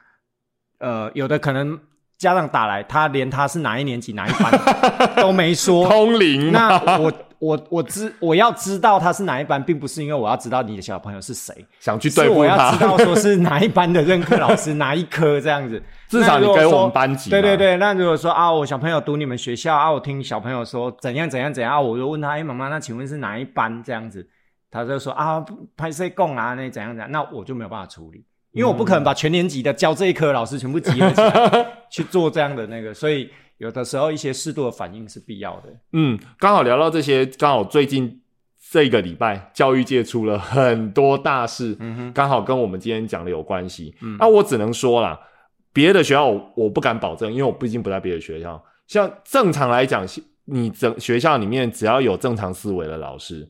[0.79, 1.79] 呃，有的可能
[2.19, 4.53] 家长打来，他连他是哪一年级哪一班
[5.21, 5.87] 都没说。
[5.89, 15.83] 通灵那我我我知我要知道他是哪一班，并不是因为我要知道你的小朋友是谁，想去对付他我要知，道说是哪一班的任课老师 哪一科这样子。
[16.09, 17.29] 至少你给我们班级。
[17.31, 24.27] 对对对，那如果说啊，我小朋友读你们学校啊，我听小朋友说怎样怎样怎样，啊我就问他，哎，妈妈，那请问是哪一班这样子？
[24.71, 25.43] 他就说啊，
[25.77, 28.25] 拍摄供啊，那怎样怎样，那我就没有办法处理，
[28.57, 35.69] 因为我不可能把全年级的教这一科老师全部集合起来去做这样的那个，所以有的时候一些适度的反应是必要的。
[35.93, 38.23] 嗯，刚好聊到这些，刚好最近
[38.71, 43.95] 这个礼拜教育界出了很多大事，嗯哼，刚好跟我们今天讲的有关系。
[44.01, 45.21] 嗯那我只能说啦，
[45.75, 48.65] 别的学校我我不敢保证，因为我毕竟不在别的学校。
[48.87, 50.07] 像正常来讲，
[50.47, 53.47] 你整学校里面只要有正常思维的老师，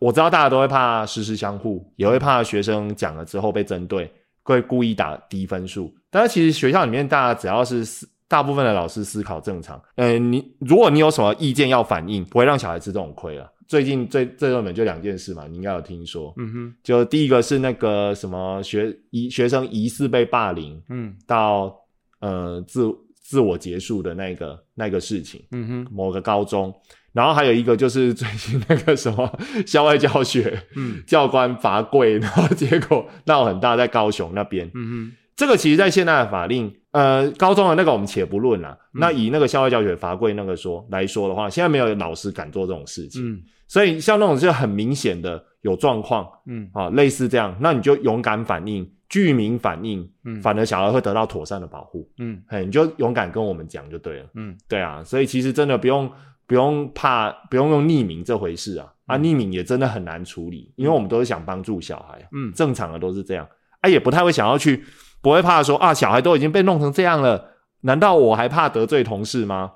[0.00, 5.94] 我知道大家都会怕师师相互，也会怕学生讲了之后被针对，会故意打低分数。
[6.10, 13.52] 但是其实学校里面大家只要是思大部分的老师思考正常，呃，你如果你有什么意见要反映，不会让小孩吃这种亏了。
[13.68, 16.32] 最近最最热门就两件事嘛，你应该有听说。
[16.36, 21.76] 嗯哼，就第一个是那个什么学疑学生疑似被霸凌嗯到
[22.20, 22.88] 呃自
[23.20, 26.72] 自我结束的那个那个事情，嗯哼，某个高中，
[27.16, 38.76] 然后还有一个就是最近那个什么校外教学，嗯教官罚跪，然后结果闹很大，在高雄那边，嗯这个其实，在现在的法令，呃，高中的那个我们且不论啦。
[38.94, 46.26] 嗯那以那个校外教学罚跪那个说来说的话，现在没有老师敢做这种事情，嗯所以像那种就很明显的有状况。
[46.46, 52.08] 嗯啊，类似这样，那你就勇敢反应，居民反应，嗯反而小孩会得到妥善的保护。
[52.18, 54.26] 嗯嘿，你就勇敢跟我们讲就对了。
[54.34, 56.10] 嗯对啊，所以其实真的不用
[56.46, 58.92] 不用怕，不用用匿名这回事啊。
[59.06, 63.48] 啊，匿名也真的很难处理，因为我们都是想帮助小孩，嗯正常的都是这样。
[63.80, 64.84] 啊，也不太会想要去，
[65.22, 69.70] 不会怕说啊，小孩都已经被弄成这样了，难道我还怕得罪同事吗？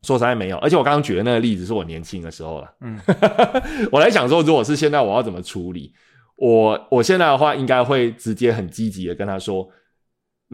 [0.00, 2.70] 说实在没有，而且我刚刚举的那个例子是我年轻的时候了。
[2.80, 2.98] 嗯
[3.92, 5.92] 我来想说，如果是现在，我要怎么处理？
[6.36, 9.68] 我我现在的话，应该会直接很积极的跟他说，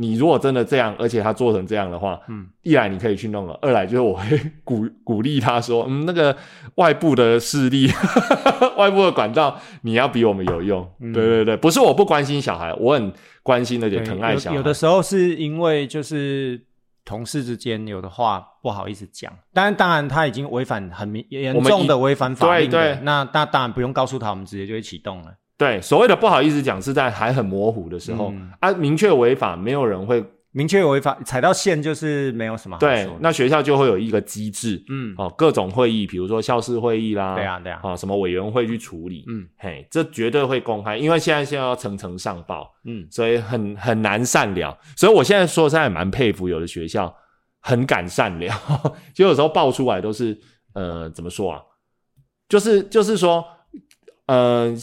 [0.00, 6.34] 你如果真的这样，而且他做成这样的话，嗯一来你可以去弄了，二来就是我会 鼓鼓励他说，嗯，那个
[6.76, 7.86] 外部的势力，
[8.78, 10.90] 外部的管道，你要比我们有用。
[11.00, 14.56] 嗯对对对，不是我不关心小孩，我很关心而且疼爱小孩。
[14.56, 16.60] 有有的时候是因为就是
[17.04, 25.32] 同事之间有的话不好意思讲，当然当然他已经违反很明严重的违反法令的，对对那那当然不用告诉他，我们直接就会启动了。
[25.60, 28.50] 对所谓的不好意思讲，是在还很模糊的时候、嗯。
[28.60, 35.14] 啊，明确违法，没有人会明确违法踩到线就是没有什么好对，那学校就会有一个机制，嗯。
[35.18, 37.78] 哦，各种会议，比如说校事会议啦，对啊对啊。
[37.82, 39.46] 啊，什么委员会去处理，嗯。
[39.58, 43.06] 嘿，这绝对会公开，因为现在现在要层层上报，嗯。
[43.10, 44.78] 所以很很难善了。
[44.96, 47.14] 所以我现在说实在蛮佩服有的学校
[47.60, 48.54] 很敢善了，
[49.14, 50.38] 就有时候爆出来都是
[50.72, 51.60] 呃怎么说啊，
[52.48, 53.44] 就是就是说
[54.26, 54.74] 呃，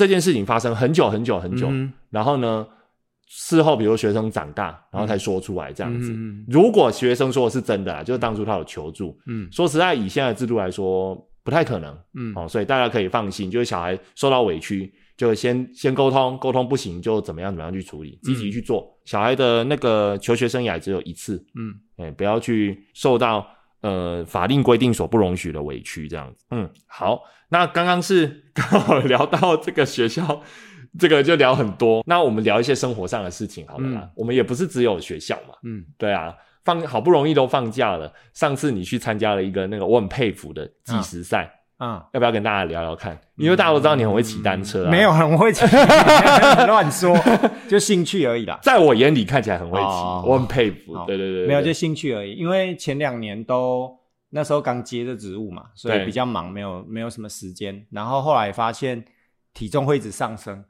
[0.00, 2.66] 这件事情发生很久很久很久，嗯然后呢，
[3.26, 6.10] 事后比如学生长大，然后才说出来这样子。
[6.10, 11.94] 嗯如果学生说的是真的啊，就是当初他有求助，嗯说实在，以现在的制度来说，不太可能。
[12.14, 18.90] 嗯哦，所以大家可以放心，就是小孩受到委屈，就先先沟通，沟通不行就怎么样怎么样去处理，积极去做。
[19.04, 23.46] 小孩的那个求学生涯只有一次，嗯哎，不要去受到
[23.82, 26.46] 呃法令规定所不容许的委屈，这样子。
[26.50, 30.42] 嗯，好，那刚刚是 刚好聊到这个学校，
[30.98, 32.02] 这个就聊很多。
[32.06, 34.00] 那我们聊一些生活上的事情好了啦。
[34.04, 36.34] 嗯我们也不是只有学校嘛，嗯对啊，
[36.64, 41.56] 放好不容易都放假了，上次你去参加了一个那个我很佩服的计时赛。
[41.78, 43.18] 啊，要不要跟大家聊聊看？
[43.38, 45.64] 因为大家都知道你很会骑单车、啊没有，很会骑，
[46.66, 47.16] 乱说，
[47.70, 48.58] 就兴趣而已啦。
[48.62, 50.92] 在我眼里看起来很会骑，哦我很佩服。
[51.06, 52.34] 对对对没有就兴趣而已。
[52.34, 53.90] 因为前两年都
[54.30, 57.86] 那时候刚接的职务嘛，所以比较忙，没有没有什么时间。
[57.90, 59.04] 然后后来发现
[59.52, 60.64] 体重会一直上升，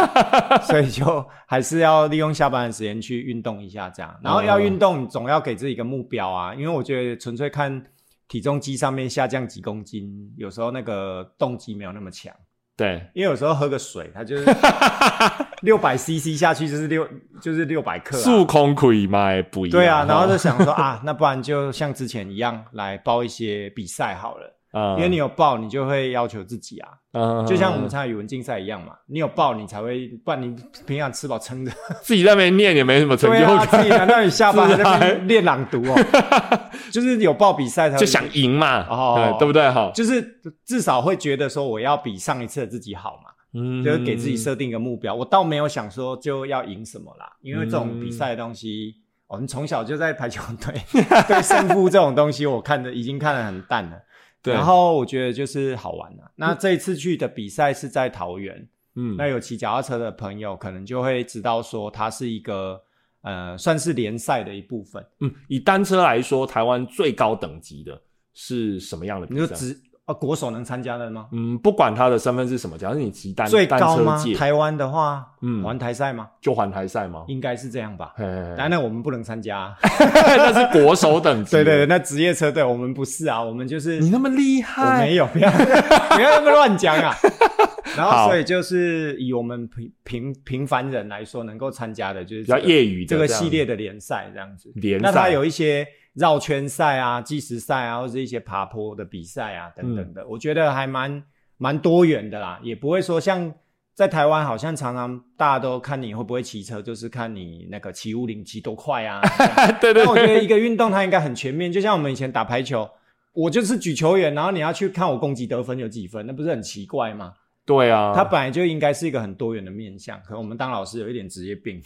[0.62, 4.14] 所以就还是要利用下班的时间去运动一下，这样。
[4.22, 7.82] 然后要运动，你总要给自己一个目标啊，因为我觉得纯粹看
[8.28, 12.34] 体重机上面下降几公斤，有时候那个动机没有那么强。
[12.76, 14.44] 对，因为有时候喝个水，它就是
[15.66, 17.06] 六百 CC 下去就是六
[17.42, 19.42] 就是六百克、啊，速空可以卖？
[19.42, 19.78] 不一样。
[19.78, 30.54] 对啊，然后就想说啊，那不然就像之前一样来报一些比赛好了，嗯因为你有报，你就会要求自己啊，嗯就像我们参加语文竞赛一样嘛，你有报你才会，不然你
[30.86, 35.94] 平常吃饱撑的，自己在那边念也没什么成就对啊，自感，己难道你下班还在那边练朗读哦？
[36.92, 39.68] 就是有报比赛才会就想赢嘛，哦对对不对？
[39.68, 40.22] 哈，就是
[40.64, 43.30] 至少会觉得说我要比上一次的自己好嘛。
[43.56, 45.14] 嗯就是给自己设定一个目标。
[45.14, 50.74] 我倒没有想说就要赢什么啦，因为这种比赛的东西，我们从小就在排球队，
[51.26, 54.02] 对胜负这种东西，我看的已经看得很淡了。
[54.42, 56.30] 对然后我觉得就是好玩啊。
[56.36, 62.80] 那这一次去的比赛是在桃园，嗯那有骑脚踏车的朋友可能就会知道说，它是一个
[63.22, 65.04] 呃算是联赛的一部分。
[65.18, 68.00] 嗯，以单车来说，台湾最高等级的
[68.34, 69.40] 是什么样的比赛？
[69.40, 71.26] 你说职呃国手能参加的吗？
[71.32, 74.12] 嗯，不管他的身份是什么，假如你骑单最高吗？
[74.12, 76.28] 单车界，台湾的话，嗯环台赛吗？
[76.40, 77.24] 就环台赛吗？
[77.26, 78.12] 应该是这样吧。
[78.16, 81.50] 嘿嘿嘿当然，我们不能参加啊、 那是国手等级。
[81.50, 85.50] 对对对，，那职业车队我们不是啊，我们就是你那么厉我害，没有，不要
[86.14, 87.12] 不要那么乱讲啊。
[87.98, 94.70] 然后所以就是以我们平平平凡人来说，能够参加的就是比较这个业余这个系列的联赛这样子。
[94.76, 101.22] 联那它有一些绕圈赛啊、计时赛啊，或者一些爬坡的比赛啊等等的，我觉得还蛮
[101.56, 103.54] 蛮多元的啦，也不会说像。
[103.96, 109.22] 在台湾好像常常大家都看你会不会骑车，就是看你那个骑五零骑多快啊。
[109.80, 112.86] 对对但我觉，得一个运动它应该很全面，就像我们以前打排球，
[113.32, 117.32] 我就是举球员，然后你要去看我攻击得分有几分，那不是很奇怪吗？
[117.66, 121.82] 对啊，他本来就应该是一个很多元的面向，可能我们当老师有一点职业病。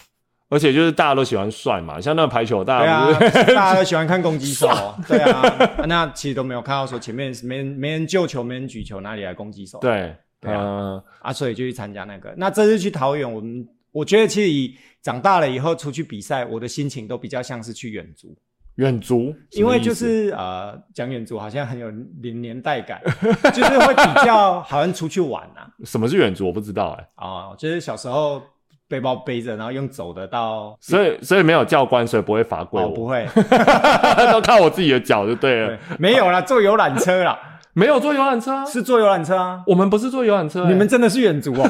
[0.50, 4.68] 而且就是大家都喜欢帅嘛，像那个排球，大家啊，大家都喜欢看攻击手，
[5.06, 9.78] 对啊，那其实都没有看到说前面没人没人救球，没人举球，哪里来攻击手？
[9.78, 12.34] 对，对啊嗯，啊，所以就去参加那个。
[12.36, 18.36] 那这次去桃园，我们我觉得其实以长大了以后出去比赛，我的心情都比较像是去远足。
[18.76, 21.90] 远足，因为就是呃，讲远足好像很有
[22.22, 23.00] 年年代感，
[23.52, 25.68] 就是会比较好像出去玩啊。
[25.84, 28.40] 什么是远足，我不知道哎，哦，就是小时候
[28.88, 33.26] 背包背着，然后用走的到所以所以没有教官，所以不会罚跪哦，我，不会，
[34.32, 35.68] 都靠我自己的脚就对了。
[35.68, 37.38] 对，，没有啦，坐游览车啦，
[37.74, 39.62] 没有坐游览车啊，是坐游览车啊。
[39.66, 41.68] 我们不是坐游览车欸，你们真的是远足哦？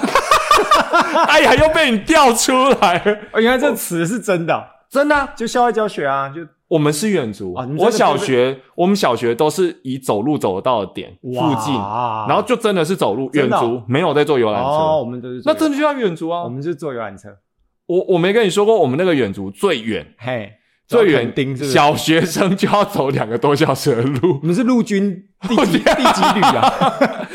[1.27, 3.03] 哎呀，又被你调出来
[3.35, 16.49] 原来这词是真的哦，真的啊，就校外教学啊，就我们是远足我小学我们小学都是以走路走得到的点附近，然后就真的是走路远足，没有在坐游览哦，我车，们都是那真的就叫远足啊我。
[16.49, 17.29] 们是坐游览车，
[17.87, 20.53] 我我没跟你说过，我们那个远足最远嘿，
[20.87, 21.71] 最远丁是是？
[21.73, 26.73] 小学生就要走两个多小时的路我，们是陆军第几第几旅啊？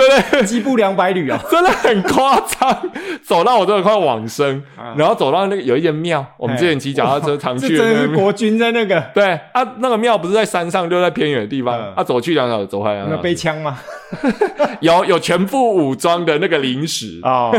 [0.00, 0.42] 对不对？
[0.44, 1.38] 疾步两百里啊？
[1.50, 2.90] 真的很夸张，
[3.22, 11.78] 走到我真的快往生，啊然后走到那个有一间庙，我们之前骑脚踏车常去的那国军在那个对啊，那个庙不是在山上，就在偏远的地方。
[11.78, 13.78] 嗯啊，走去两小时，走回来两有没有小时背枪吗？
[14.80, 17.54] 有有全副武装的那个零食， 哦，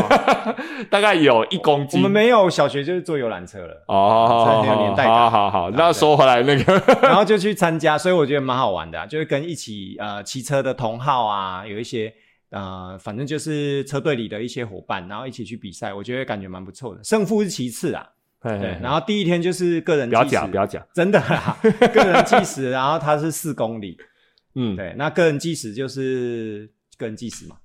[0.90, 2.02] 大概有一公斤我斤。
[2.02, 12.12] 们没有小学就是坐游览车了，哦，这很有年代感好好好，那说回来那个，然后就去参加，所以我觉得蛮好玩的、啊，就是跟一起呃骑车的同好啊，有一些
[12.52, 17.02] 呃，反正就是车队里的一些伙伴，然后一起去比赛，我觉得感觉蛮不错的。
[17.02, 18.06] 胜负是其次啊，
[18.42, 18.52] 对。
[18.52, 23.96] 然然后第一天就是个人计时不要讲，不要讲，真的啦，个人计时，然后它是四公里，
[24.54, 27.56] 嗯，对，那个人计时就是个人计时嘛，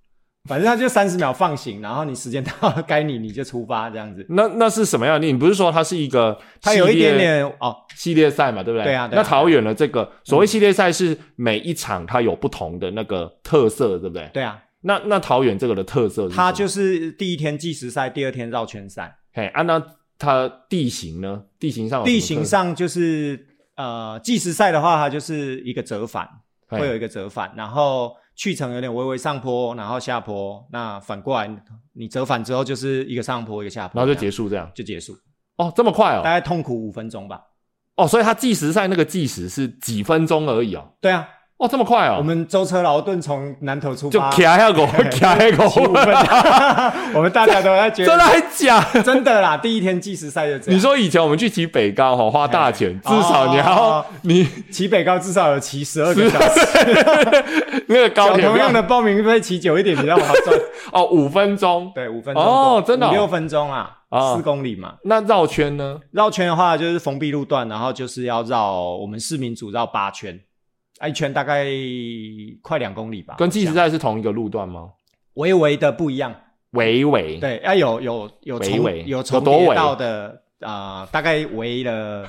[0.46, 4.26] 反正它就三十秒放行，然后你时间到了该你你就出发这样子。
[4.30, 5.28] 那那是什么样的？
[5.28, 8.86] 你不是说它是一个它有一点点哦，系列赛嘛，对不对？
[8.86, 14.30] 对啊对啊那桃园的这个所谓系列赛是每一场它有不同的那个特色，对不对？
[14.34, 14.58] 对啊，
[14.88, 19.20] 那那桃园这个的特色是，它就是第一天计时赛，第二天绕圈赛。
[19.34, 19.84] 嘿啊，那
[20.18, 21.44] 它地形呢？
[21.60, 26.28] 地形上地形上就是呃，计时赛的话，它就是一个折返，
[26.68, 30.66] 嘿会有一个折返，然后去程有点微微上坡，然后下坡。
[30.72, 31.48] 那反过来，
[31.94, 34.72] 你折返之后就是一个上坡，一个下坡，然后就结束这样。
[34.74, 35.14] 就结束，
[35.58, 36.32] 哦，这么快哦大。
[36.32, 37.42] 概痛苦五分钟吧。
[37.98, 40.94] 哦，所以它计时赛那个计时是几分钟而已哦。
[41.02, 41.28] 对啊，
[41.58, 42.18] 哦，这么快哦。
[42.20, 46.16] 我们舟车劳顿从南头出就发，卡 下狗，卡下狗骑，五分，
[47.16, 49.02] 我们大家都在觉得真的还假？
[49.04, 50.76] 真的啦，第一天计时赛就这样。
[50.76, 56.62] 你说以前我们去骑北高哈，花大钱，至少你要哦你骑北高至少有骑十二个小时，
[57.90, 60.60] 那个高铁同样的报名费骑久一点比较划算。
[60.92, 61.92] 哦，五分钟。
[61.96, 64.94] 对，五分钟哦真的六分钟啊，哦四公里嘛。
[65.06, 65.98] 那绕圈呢？
[66.12, 70.40] 绕圈的话就是封闭路段，然后就是要绕我们市民组绕八圈，
[71.00, 71.66] 啊一圈大概
[72.62, 73.36] 快两公里吧。
[73.38, 74.90] 跟计时赛是同一个路段吗？
[75.36, 76.36] 微微的不一样。
[76.72, 82.28] 微微，对，要有有有重微微有重叠到的啊、呃大概围了，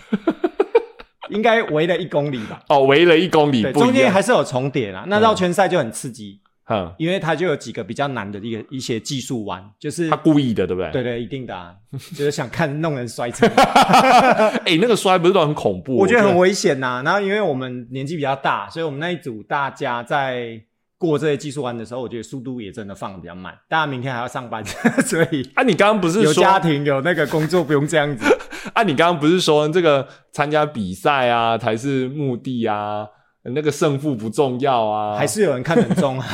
[1.30, 2.62] 应该围了一公里吧。
[2.68, 3.62] 哦，围了一公里。
[3.72, 5.04] 中间还是有重叠啦。
[5.08, 10.90] 那绕圈赛就很刺激，嗯，因为他就有几个比较难的一个一些技术弯，就是他故意的，对不对？
[10.92, 11.74] 对对，一定的、啊，
[12.14, 13.46] 就是想看弄人摔车，
[14.66, 15.96] 哎、那个摔不是都很恐怖？
[15.96, 20.60] 我觉得很危险呐、然后因为我们年纪比较大，所以我们那一组大家在
[20.98, 23.54] 过这些技术弯的时候，我觉得速度也真的放的比较慢。
[23.68, 24.62] 大家明天还要上班，
[25.06, 28.26] 所以啊，你刚刚不是说有家庭有那个工作不用这样子。
[28.74, 28.82] 啊？
[28.82, 33.06] 你刚刚不是说这个参加比赛啊才是目的啊？
[33.50, 35.16] 那个胜负不重要啊？
[35.16, 36.26] 还是有人看得很重啊。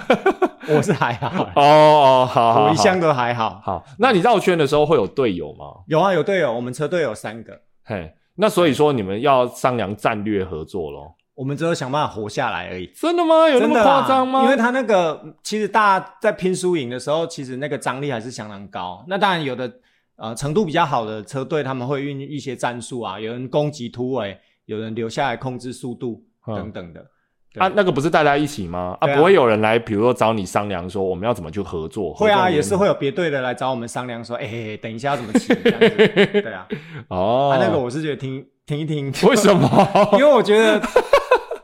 [0.68, 3.60] 我是还好，哦哦，好我一向都还好。
[3.64, 3.84] 好。
[3.98, 5.64] 那你绕圈的时候会有队友吗？
[5.86, 11.14] 有啊，有队友，我们车队有三个，嘿，那所以说你们要商量战略合作咯。
[11.34, 12.86] 我们只有想办法活下来而已。
[12.94, 13.48] 真的吗？
[13.48, 14.42] 有那么夸张吗？
[14.44, 19.02] 因为他那个其实大家在拼输赢的时候，其实那个张力还是相当高。
[19.08, 19.72] 那当然有的
[20.16, 27.04] 呃程度比较好的车队，他们会运用一些战术啊，有人攻击突围，有人留下来控制速度嗯等等的。
[27.56, 28.96] 啊，那个不是大家一起吗？
[29.00, 32.12] 啊，啊不会有人来，比如说找你商量说我们要怎么去合作？
[32.14, 35.88] 会啊，也是会有别队的来找我们商量说，哎、等一下要怎么起这样子。
[36.42, 36.68] 对啊，
[37.08, 37.50] 哦。
[37.52, 39.88] 啊，那个我是觉得听听一听，为什么？
[40.12, 40.78] 因为我觉得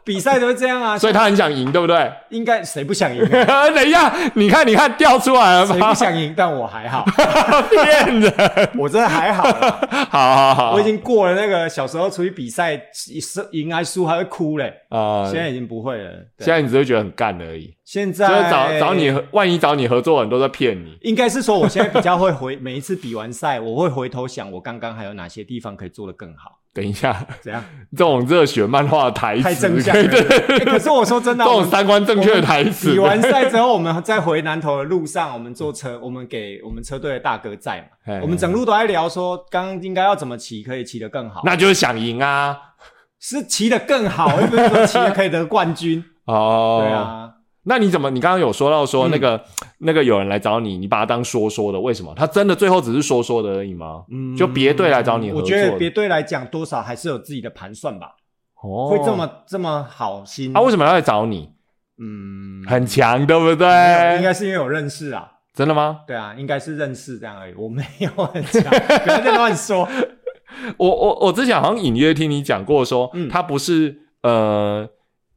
[0.05, 2.12] 比赛都是这样啊， 所以他很想赢，对不对？
[2.28, 3.70] 应该谁不想赢、啊？
[3.74, 5.94] 等一下，你看，你看，掉出来了吧谁不？
[5.94, 6.34] 想赢？
[6.36, 7.05] 但我还好，
[7.70, 8.32] 骗人！
[8.78, 10.07] 我真的还好啦。
[10.11, 16.11] 好好好，我已经过了那个小时候出去比赛，输赢还输还会哭嘞，啊，现在已经不会了。
[16.38, 20.98] 现在你只会觉得很干而已，现就是在找找你，万一找你合作的人都在骗你。
[21.00, 26.59] 应该是说我现在比较会回每一次比完赛，我会回头想我刚刚还有哪些地方可以做得更好。
[26.75, 27.64] 等一下，怎样？
[27.93, 30.09] 这种热血漫画的台词，太正向了。
[30.66, 32.91] 可是我说真的，这种三观正确的台词。
[32.91, 42.57] 比完赛之后，我们在回南头的路上，我们坐车，我们给我们车队的大哥在嘛嘿，我们整路都在聊说，刚刚应该要怎么骑可以骑得更好，那就是想赢啊！
[43.20, 46.05] 是骑得更好，又不是说骑得可以得冠军。
[46.27, 47.31] 哦，对，啊，
[47.65, 48.11] 那你怎么？
[48.11, 49.45] 你刚刚有说到说嗯那个、
[49.79, 52.15] 那个有人来找你，你把他当说说的，为什么？
[52.17, 54.05] 他真的最后只是说说的而已吗？
[54.11, 58.17] 嗯就别队来找你合我，觉得别队来讲，多少还是有自己的盘算吧，
[58.62, 60.61] 哦会这么这么好心啊？
[60.61, 61.51] 为什么要来找你？
[61.99, 63.67] 嗯，很强，对不对？
[64.17, 65.31] 应该是因为有认识啊。
[65.55, 66.01] 真的吗？
[66.07, 67.55] 对啊，应该是认识这样而已。
[67.55, 68.65] 我没有很强，
[69.05, 69.89] 不要再乱说。
[70.77, 74.89] 我我我之前好像隐约听你讲过说，嗯他不是呃，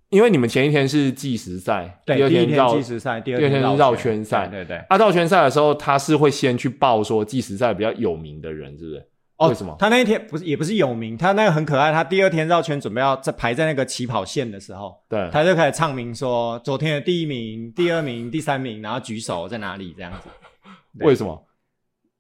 [0.10, 4.78] 因为你们前一天是计时赛，对，第二天绕计时赛，第二天是绕圈圈赛对对对。
[4.90, 9.08] 啊绕圈赛的时候，他是会先去报说计时赛比较有名的人，是不是？
[9.38, 9.76] 哦为什么？
[9.78, 11.92] 他那一天不是也不是有名，他那个很可爱。
[11.92, 20.30] 他第二天绕圈准备要在排在那个起跑线的时候，对，他就开始唱名说昨天的第一名、第二名、第三名，然后举手在哪里这样子。
[21.06, 21.47] 为什么？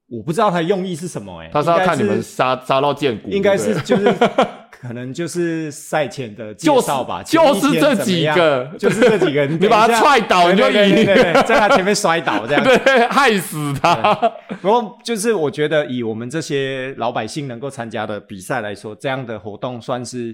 [0.09, 4.13] 我不知道他的用意是什么、欸，哎，他是要看你们杀杀到见骨，应该是就是
[4.71, 12.63] 可能就是赛前的介绍吧，就是这几个就是这几个，你 你把他踹倒你就赢对对对对对在他前面摔倒这样。
[12.63, 14.13] 对， 对，害死他。
[14.61, 20.33] 不过就是我觉得以我们这些老百姓能够参加的比赛来说，这样的活动算是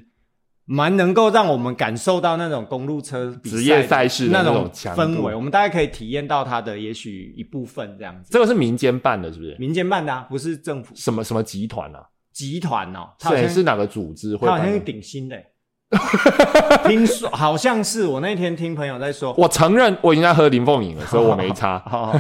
[0.66, 8.30] 蛮能够让我们感受到那种公路车比职业赛事的那种氛围，我们大概可以体验到它的也许一部分这样子。
[8.32, 9.56] 这个是民间办的，是不是？
[9.60, 12.02] 民间办的啊，不是政府什么什么集团啊？
[12.32, 14.62] 集团哦，它好是像是哪个组织会办的？
[14.62, 15.46] 它好像是顶新的欸，
[16.90, 21.78] 听说好像是我那天听朋友在说，我承认我已经在喝林凤颖了，所以我没 差。
[21.86, 22.18] 好，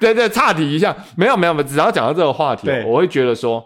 [0.00, 3.62] 对 对，岔题一下，没有没有没有，只要讲到这个话题，我会觉得说，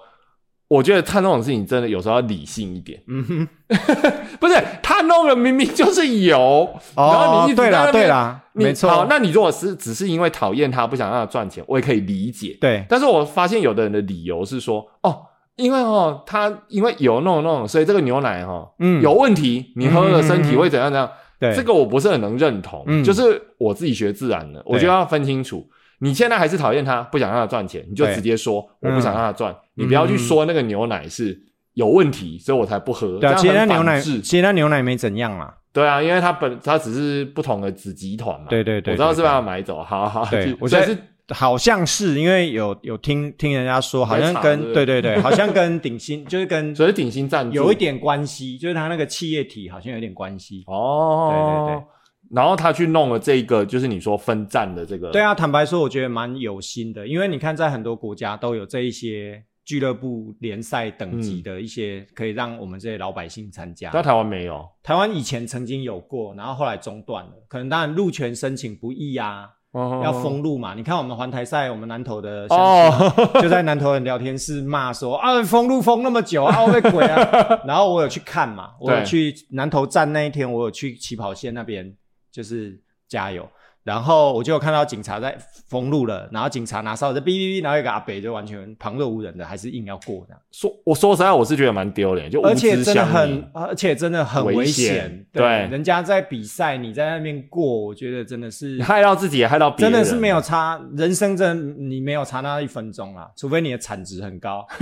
[0.69, 3.01] 我觉得他那种事情真的有时候要理性一点。
[3.07, 3.49] 嗯哼，
[4.41, 12.57] 不是他弄了，明明就是有，然后你一直对啦对啦，你没错，好，那你如果是只是因为讨厌他，不想让他赚钱，我也可以理解。
[12.61, 15.23] 对但是我发现有的人的理由是说，哦，
[15.55, 21.09] 因为哦，他因为有弄弄，所以这个牛奶哦，嗯有问题，你喝了身体会怎样怎样。
[21.39, 22.83] 对这个我不是很能认同。
[22.87, 25.69] 嗯就是我自己学自然的，我对觉得要分清楚。
[26.01, 31.41] 你现在还是讨厌他，不想让他赚钱，你就直接说我不想让他赚，你不嗯要去说那个牛奶是
[31.75, 33.19] 有问题，所以我才不喝。
[33.19, 35.55] 对啊，其实那牛奶，是其实那牛奶没怎样嘛。
[35.73, 38.47] 对啊，因为它本它只是不同的子集团嘛。
[38.49, 39.83] 对对对我知道是对把它买走。
[39.83, 40.99] 好好，对我 觉得是
[41.31, 50.63] 好像是因为有有听听人家说，好像跟对对对，好像跟鼎新就是跟 所以是鼎新赞助有一点关系，就是他那个企业体好像有点关系。
[50.67, 51.87] 哦，对对对。
[52.31, 63.91] 然后他去弄了这个，就是你说分站的这个，对啊，坦白说，我觉得蛮有心的，因为你看，在很多国家都有这一些俱乐部联赛等级的一些，可以让我们这些老百姓参加。
[63.91, 70.75] 在台湾没有，台湾以前曾经有过，然后后来中断了，可能当然路权申请不易啊，哦要封路嘛。
[70.75, 77.61] 你看我们环台赛，我们南投的乡哦，亲 就在南投人聊天室骂说啊，封路封那么久啊，我被鬼啊。
[77.67, 81.93] 然后我有去看嘛，我有去南投站那一天，我有去起跑线那边，
[82.37, 82.79] 就是
[83.09, 83.49] 加油。
[83.83, 90.43] 然后我就有看到警察在封路了，然后警察拿哨子哔哔哔，然后一个阿北就完全旁若无人的，还是硬要过这样。
[90.51, 104.67] 说我说实在，我是觉得蛮丢脸，就而且真的很，而且真的很危危险对，对人家在比赛，你在那边过，我觉得真的是害到自己，也害到别人，真的是没有差，人生真的你没有差那一分钟啦，除非你的产值很高。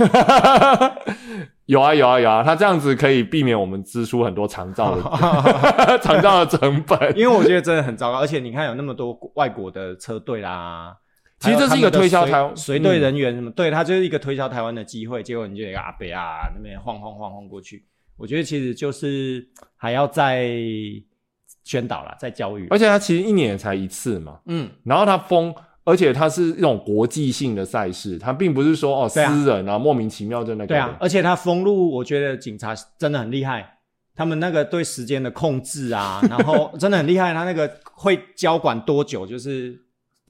[1.65, 5.01] 有啊有啊有啊，他这样子可以避免我们支出很多长照的
[5.99, 7.17] 长照的成本。
[7.17, 10.95] 因为我觉得真的很糟糕，而且你看有那么多外国的车队啦，
[11.39, 15.23] 其实这是一个推销台随队人员什么，对他就是一个推销台湾的机会。
[15.23, 17.83] 结果你就有一个阿北啊那边晃晃晃晃过去，
[18.15, 20.47] 我觉得其实就是还要再
[21.63, 22.67] 宣导啦，再教育。
[22.69, 25.53] 而且他其实一年才一次嘛，嗯，然后他封，
[25.85, 30.67] 而且它是一种国际性的赛事，它并不是说哦私人啊莫名其妙就那个。
[30.67, 33.77] 对啊，而且它封路，我觉得警察真的很厉害，
[34.15, 39.79] 他们那个对时间的控制啊， 然后真的很厉害，他那个会交管多久，就是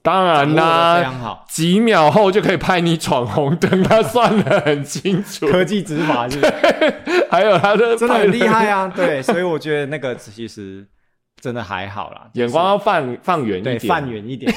[0.02, 1.46] 当然啦、非常好。
[1.50, 5.48] 几秒后就可以拍你闯红灯，他算得很清楚。
[5.48, 6.54] 科技执法是不是
[7.32, 10.86] 还有他的真的很厉害啊，啊，对，所以我觉得那个其实
[11.40, 14.54] 真的还好啦，眼光要放放远一对点，放远一点，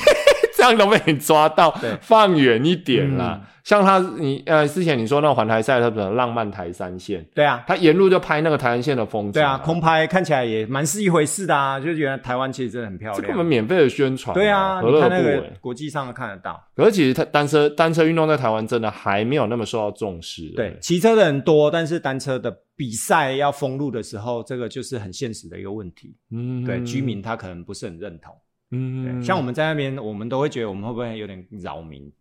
[0.59, 3.41] 这样都被你抓到，放远一点啦。
[3.45, 13.47] 嗯像他，你呃，之前你说那个环台赛，他的浪漫台三线，对啊，他沿路就拍那个台三线的风景、对啊，空拍看起来也蛮是一回事的啊，就是原来台湾其实真的很漂这根本亮。
[13.47, 15.53] 免费的宣传、对啊，何乐而不你看那个为？
[15.61, 20.49] 国际上看得到，可是其实他单车单车运动在台湾真的还没有那么受到重视。
[20.57, 26.17] 对，，骑车的人多，但是单车的比赛要封路的时候，这个就是很现实的一个问题。
[26.31, 28.35] 嗯对，居民他可能不是很认同。
[28.71, 32.13] 嗯，像我们在那边，我们都会觉得我们会不会有点扰民？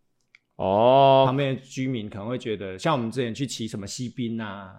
[0.56, 1.24] 哦。
[1.26, 4.74] 旁，边的居民可能会觉得，像我们之前去骑什么西滨啊，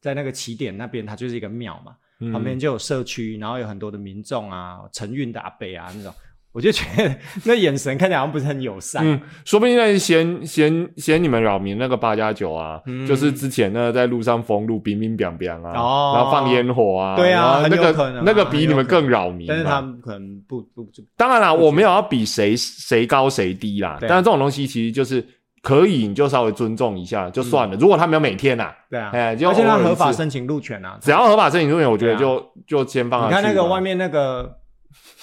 [0.00, 2.32] 在那个起点那边，它就是一个庙嘛，嗯。
[2.32, 6.14] 旁边就有社区，然后有很多的民众啊，承运的阿伯啊那种，
[6.58, 9.00] 我就觉得那眼神看起来好像不是很友善。
[9.06, 25.24] 嗯，说不定那是嫌嫌嫌你们扰民那个八加九啊，嗯就是之前呢在路上封路，冰冰冰冰啊，哦然后放烟火啊，对啊那个那个比你们更扰民，但是他们可能不不不，当然啦，我没有要比谁谁高谁低啦，但是这种东西其实就是
[25.62, 27.76] 可以，你就稍微尊重一下就算了。
[27.76, 30.98] 如果他没有每天呐，对啊，哎，就而且他合法申请路权啊。
[31.00, 33.32] 只要合法申请入权，我觉得对就就先放你。
[33.32, 34.57] 看那个外面那个，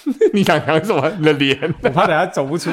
[0.33, 1.11] 你想讲什么？
[1.17, 2.69] 你的脸我怕等下走不出。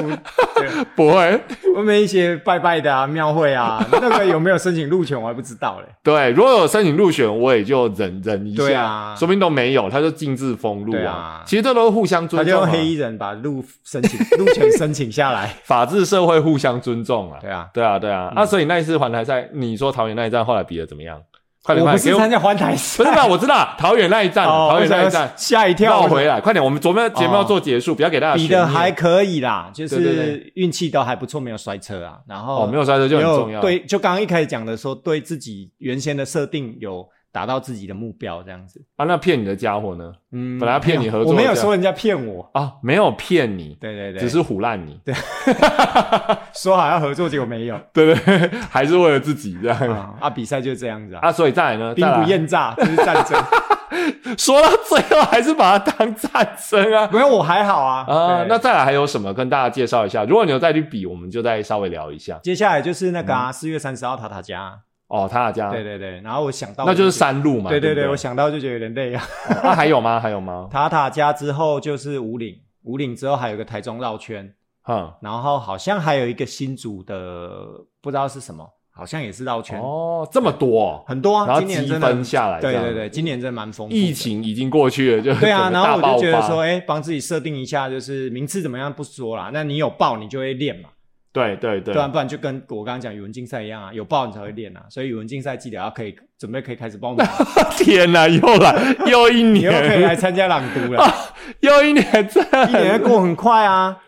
[0.95, 1.41] 不会。
[1.75, 5.87] 外面一些拜拜的啊、庙会啊，那个有没有申请入选我还不知道嘞。
[6.03, 8.63] 对，如果有申请入选，我也就忍忍一下。
[8.63, 15.55] 对啊说不定都没有，他就禁止封路对啊其实这都是互相他就用尊重啊，黑衣人把路申请 路权申请下来。
[15.65, 17.39] 法治社会互相尊重啊。
[17.41, 18.33] 对啊，对啊，对啊。
[18.37, 21.19] 那所以那一次环台赛，你说桃园那一站后来比的怎么样？
[21.63, 23.25] 快点，我快点，给我不是参加环台赛，不是吧？
[23.25, 26.63] 我知道桃园那一站，哦桃园那一站吓一跳，绕回来，快点！
[26.63, 32.19] 我们昨天节目要做结束，不要给大家比的还可以啦，就是运气都还不错，没有摔车啊。
[32.27, 33.61] 然后哦，没有摔车就很重要。
[33.61, 38.85] 对，就刚刚一开始讲的说，对自己原先的设定有达到自己的目标这样子。
[38.97, 40.13] 啊，那骗你的家伙呢？
[40.33, 45.01] 嗯，本来要骗你合作我没有说人家骗我，啊，没有骗你，对对对，只是唬烂你。
[45.05, 45.15] 对
[46.55, 50.15] 说好要合作，结果没有 对对， 还是为了自己这样啊。
[50.21, 51.33] 啊，比赛就是这样子啊，啊。
[51.33, 53.43] 所以再来呢，兵不厌诈，这是战争。
[54.39, 57.09] 说到最后还是把它当战争啊。
[57.13, 58.05] 没有，我还好啊。
[58.09, 60.25] 啊，对那再来还有什么跟大家介绍一下？
[60.25, 62.39] 如果你有再去比，我们就再稍微聊一下。
[62.43, 64.81] 接下来就是那个嗯啊，四月三十号塔塔加，
[65.13, 66.23] 哦，他的家，对对对。
[66.23, 67.69] 然后我想到，那就是山路嘛。
[67.69, 69.23] 对对对，我想到就觉得有点累啊。
[69.51, 70.19] 哦那还有吗？
[70.19, 70.69] 还有吗？
[70.73, 74.55] 塔塔家之后就是五岭，五岭之后还有一个台中绕圈，
[74.85, 77.15] 哼，然后好像还有一个新竹的，
[78.01, 81.47] 不知道是什么，好像也是绕圈，哦，这么多，很多啊。
[81.47, 83.99] 然后积分下来，对对对，今年真的蛮丰富的。
[83.99, 90.89] 疫情已经过去了，就对啊，然后我就觉得说，哎，帮自己设定一下，就是名次怎么样不说啦，那你有报你就会练嘛，
[91.33, 91.95] 对对对。
[91.95, 97.25] 不然，不然就跟我刚刚讲语文竞赛一样啊，有报你才会练啊，所以语文竞赛记得要可以准备可以开始报名，
[97.79, 99.65] 天哪，又来 又一年。
[99.65, 101.05] 又可以来年，参加朗读了，
[101.61, 103.99] 又一年，这一年会过很快啊。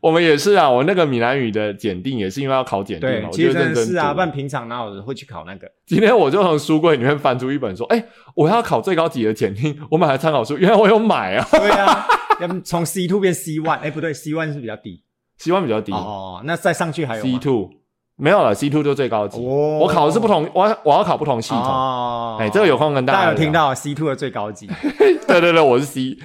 [0.00, 5.68] 我们也是啊，我那个闽南语的检定也是因为要考检定嘛，，我对其实就认真是啊，不然平常哪有人会去考那个？
[5.84, 8.04] 今天我就从书柜里面翻出一本说，哎、
[8.36, 12.06] 我要考最高级的检定，我买了参考书，原来我有买啊，对啊，
[12.40, 15.02] 要从 C two 变 C one，哎，不对，C one 是比较低
[15.38, 17.70] 希望比较低、哦，那再上去还有 c two
[18.16, 19.38] 没有了，C two 就最高级。
[19.44, 21.58] 哦我考的是不同，我要我要考不同系统。
[21.58, 23.52] 哦，哎、这个有空跟大家聊大家有听？
[23.52, 24.68] 到 C two 的最高级？
[25.26, 26.16] 对对对，我是 C，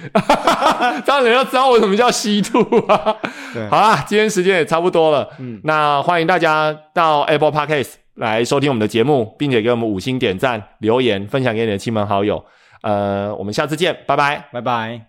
[1.04, 3.16] 这样人家知道我什么叫 C two 啊。
[3.52, 12.44] 对好啦，今天时间也差不多了，嗯，那欢迎大家到 Apple Podcast 来收听我们的节目，并且给我们五星点赞、留言、分享给你的亲朋好友。
[12.82, 14.48] 呃，我们下次见，拜拜。
[14.52, 15.06] 拜拜。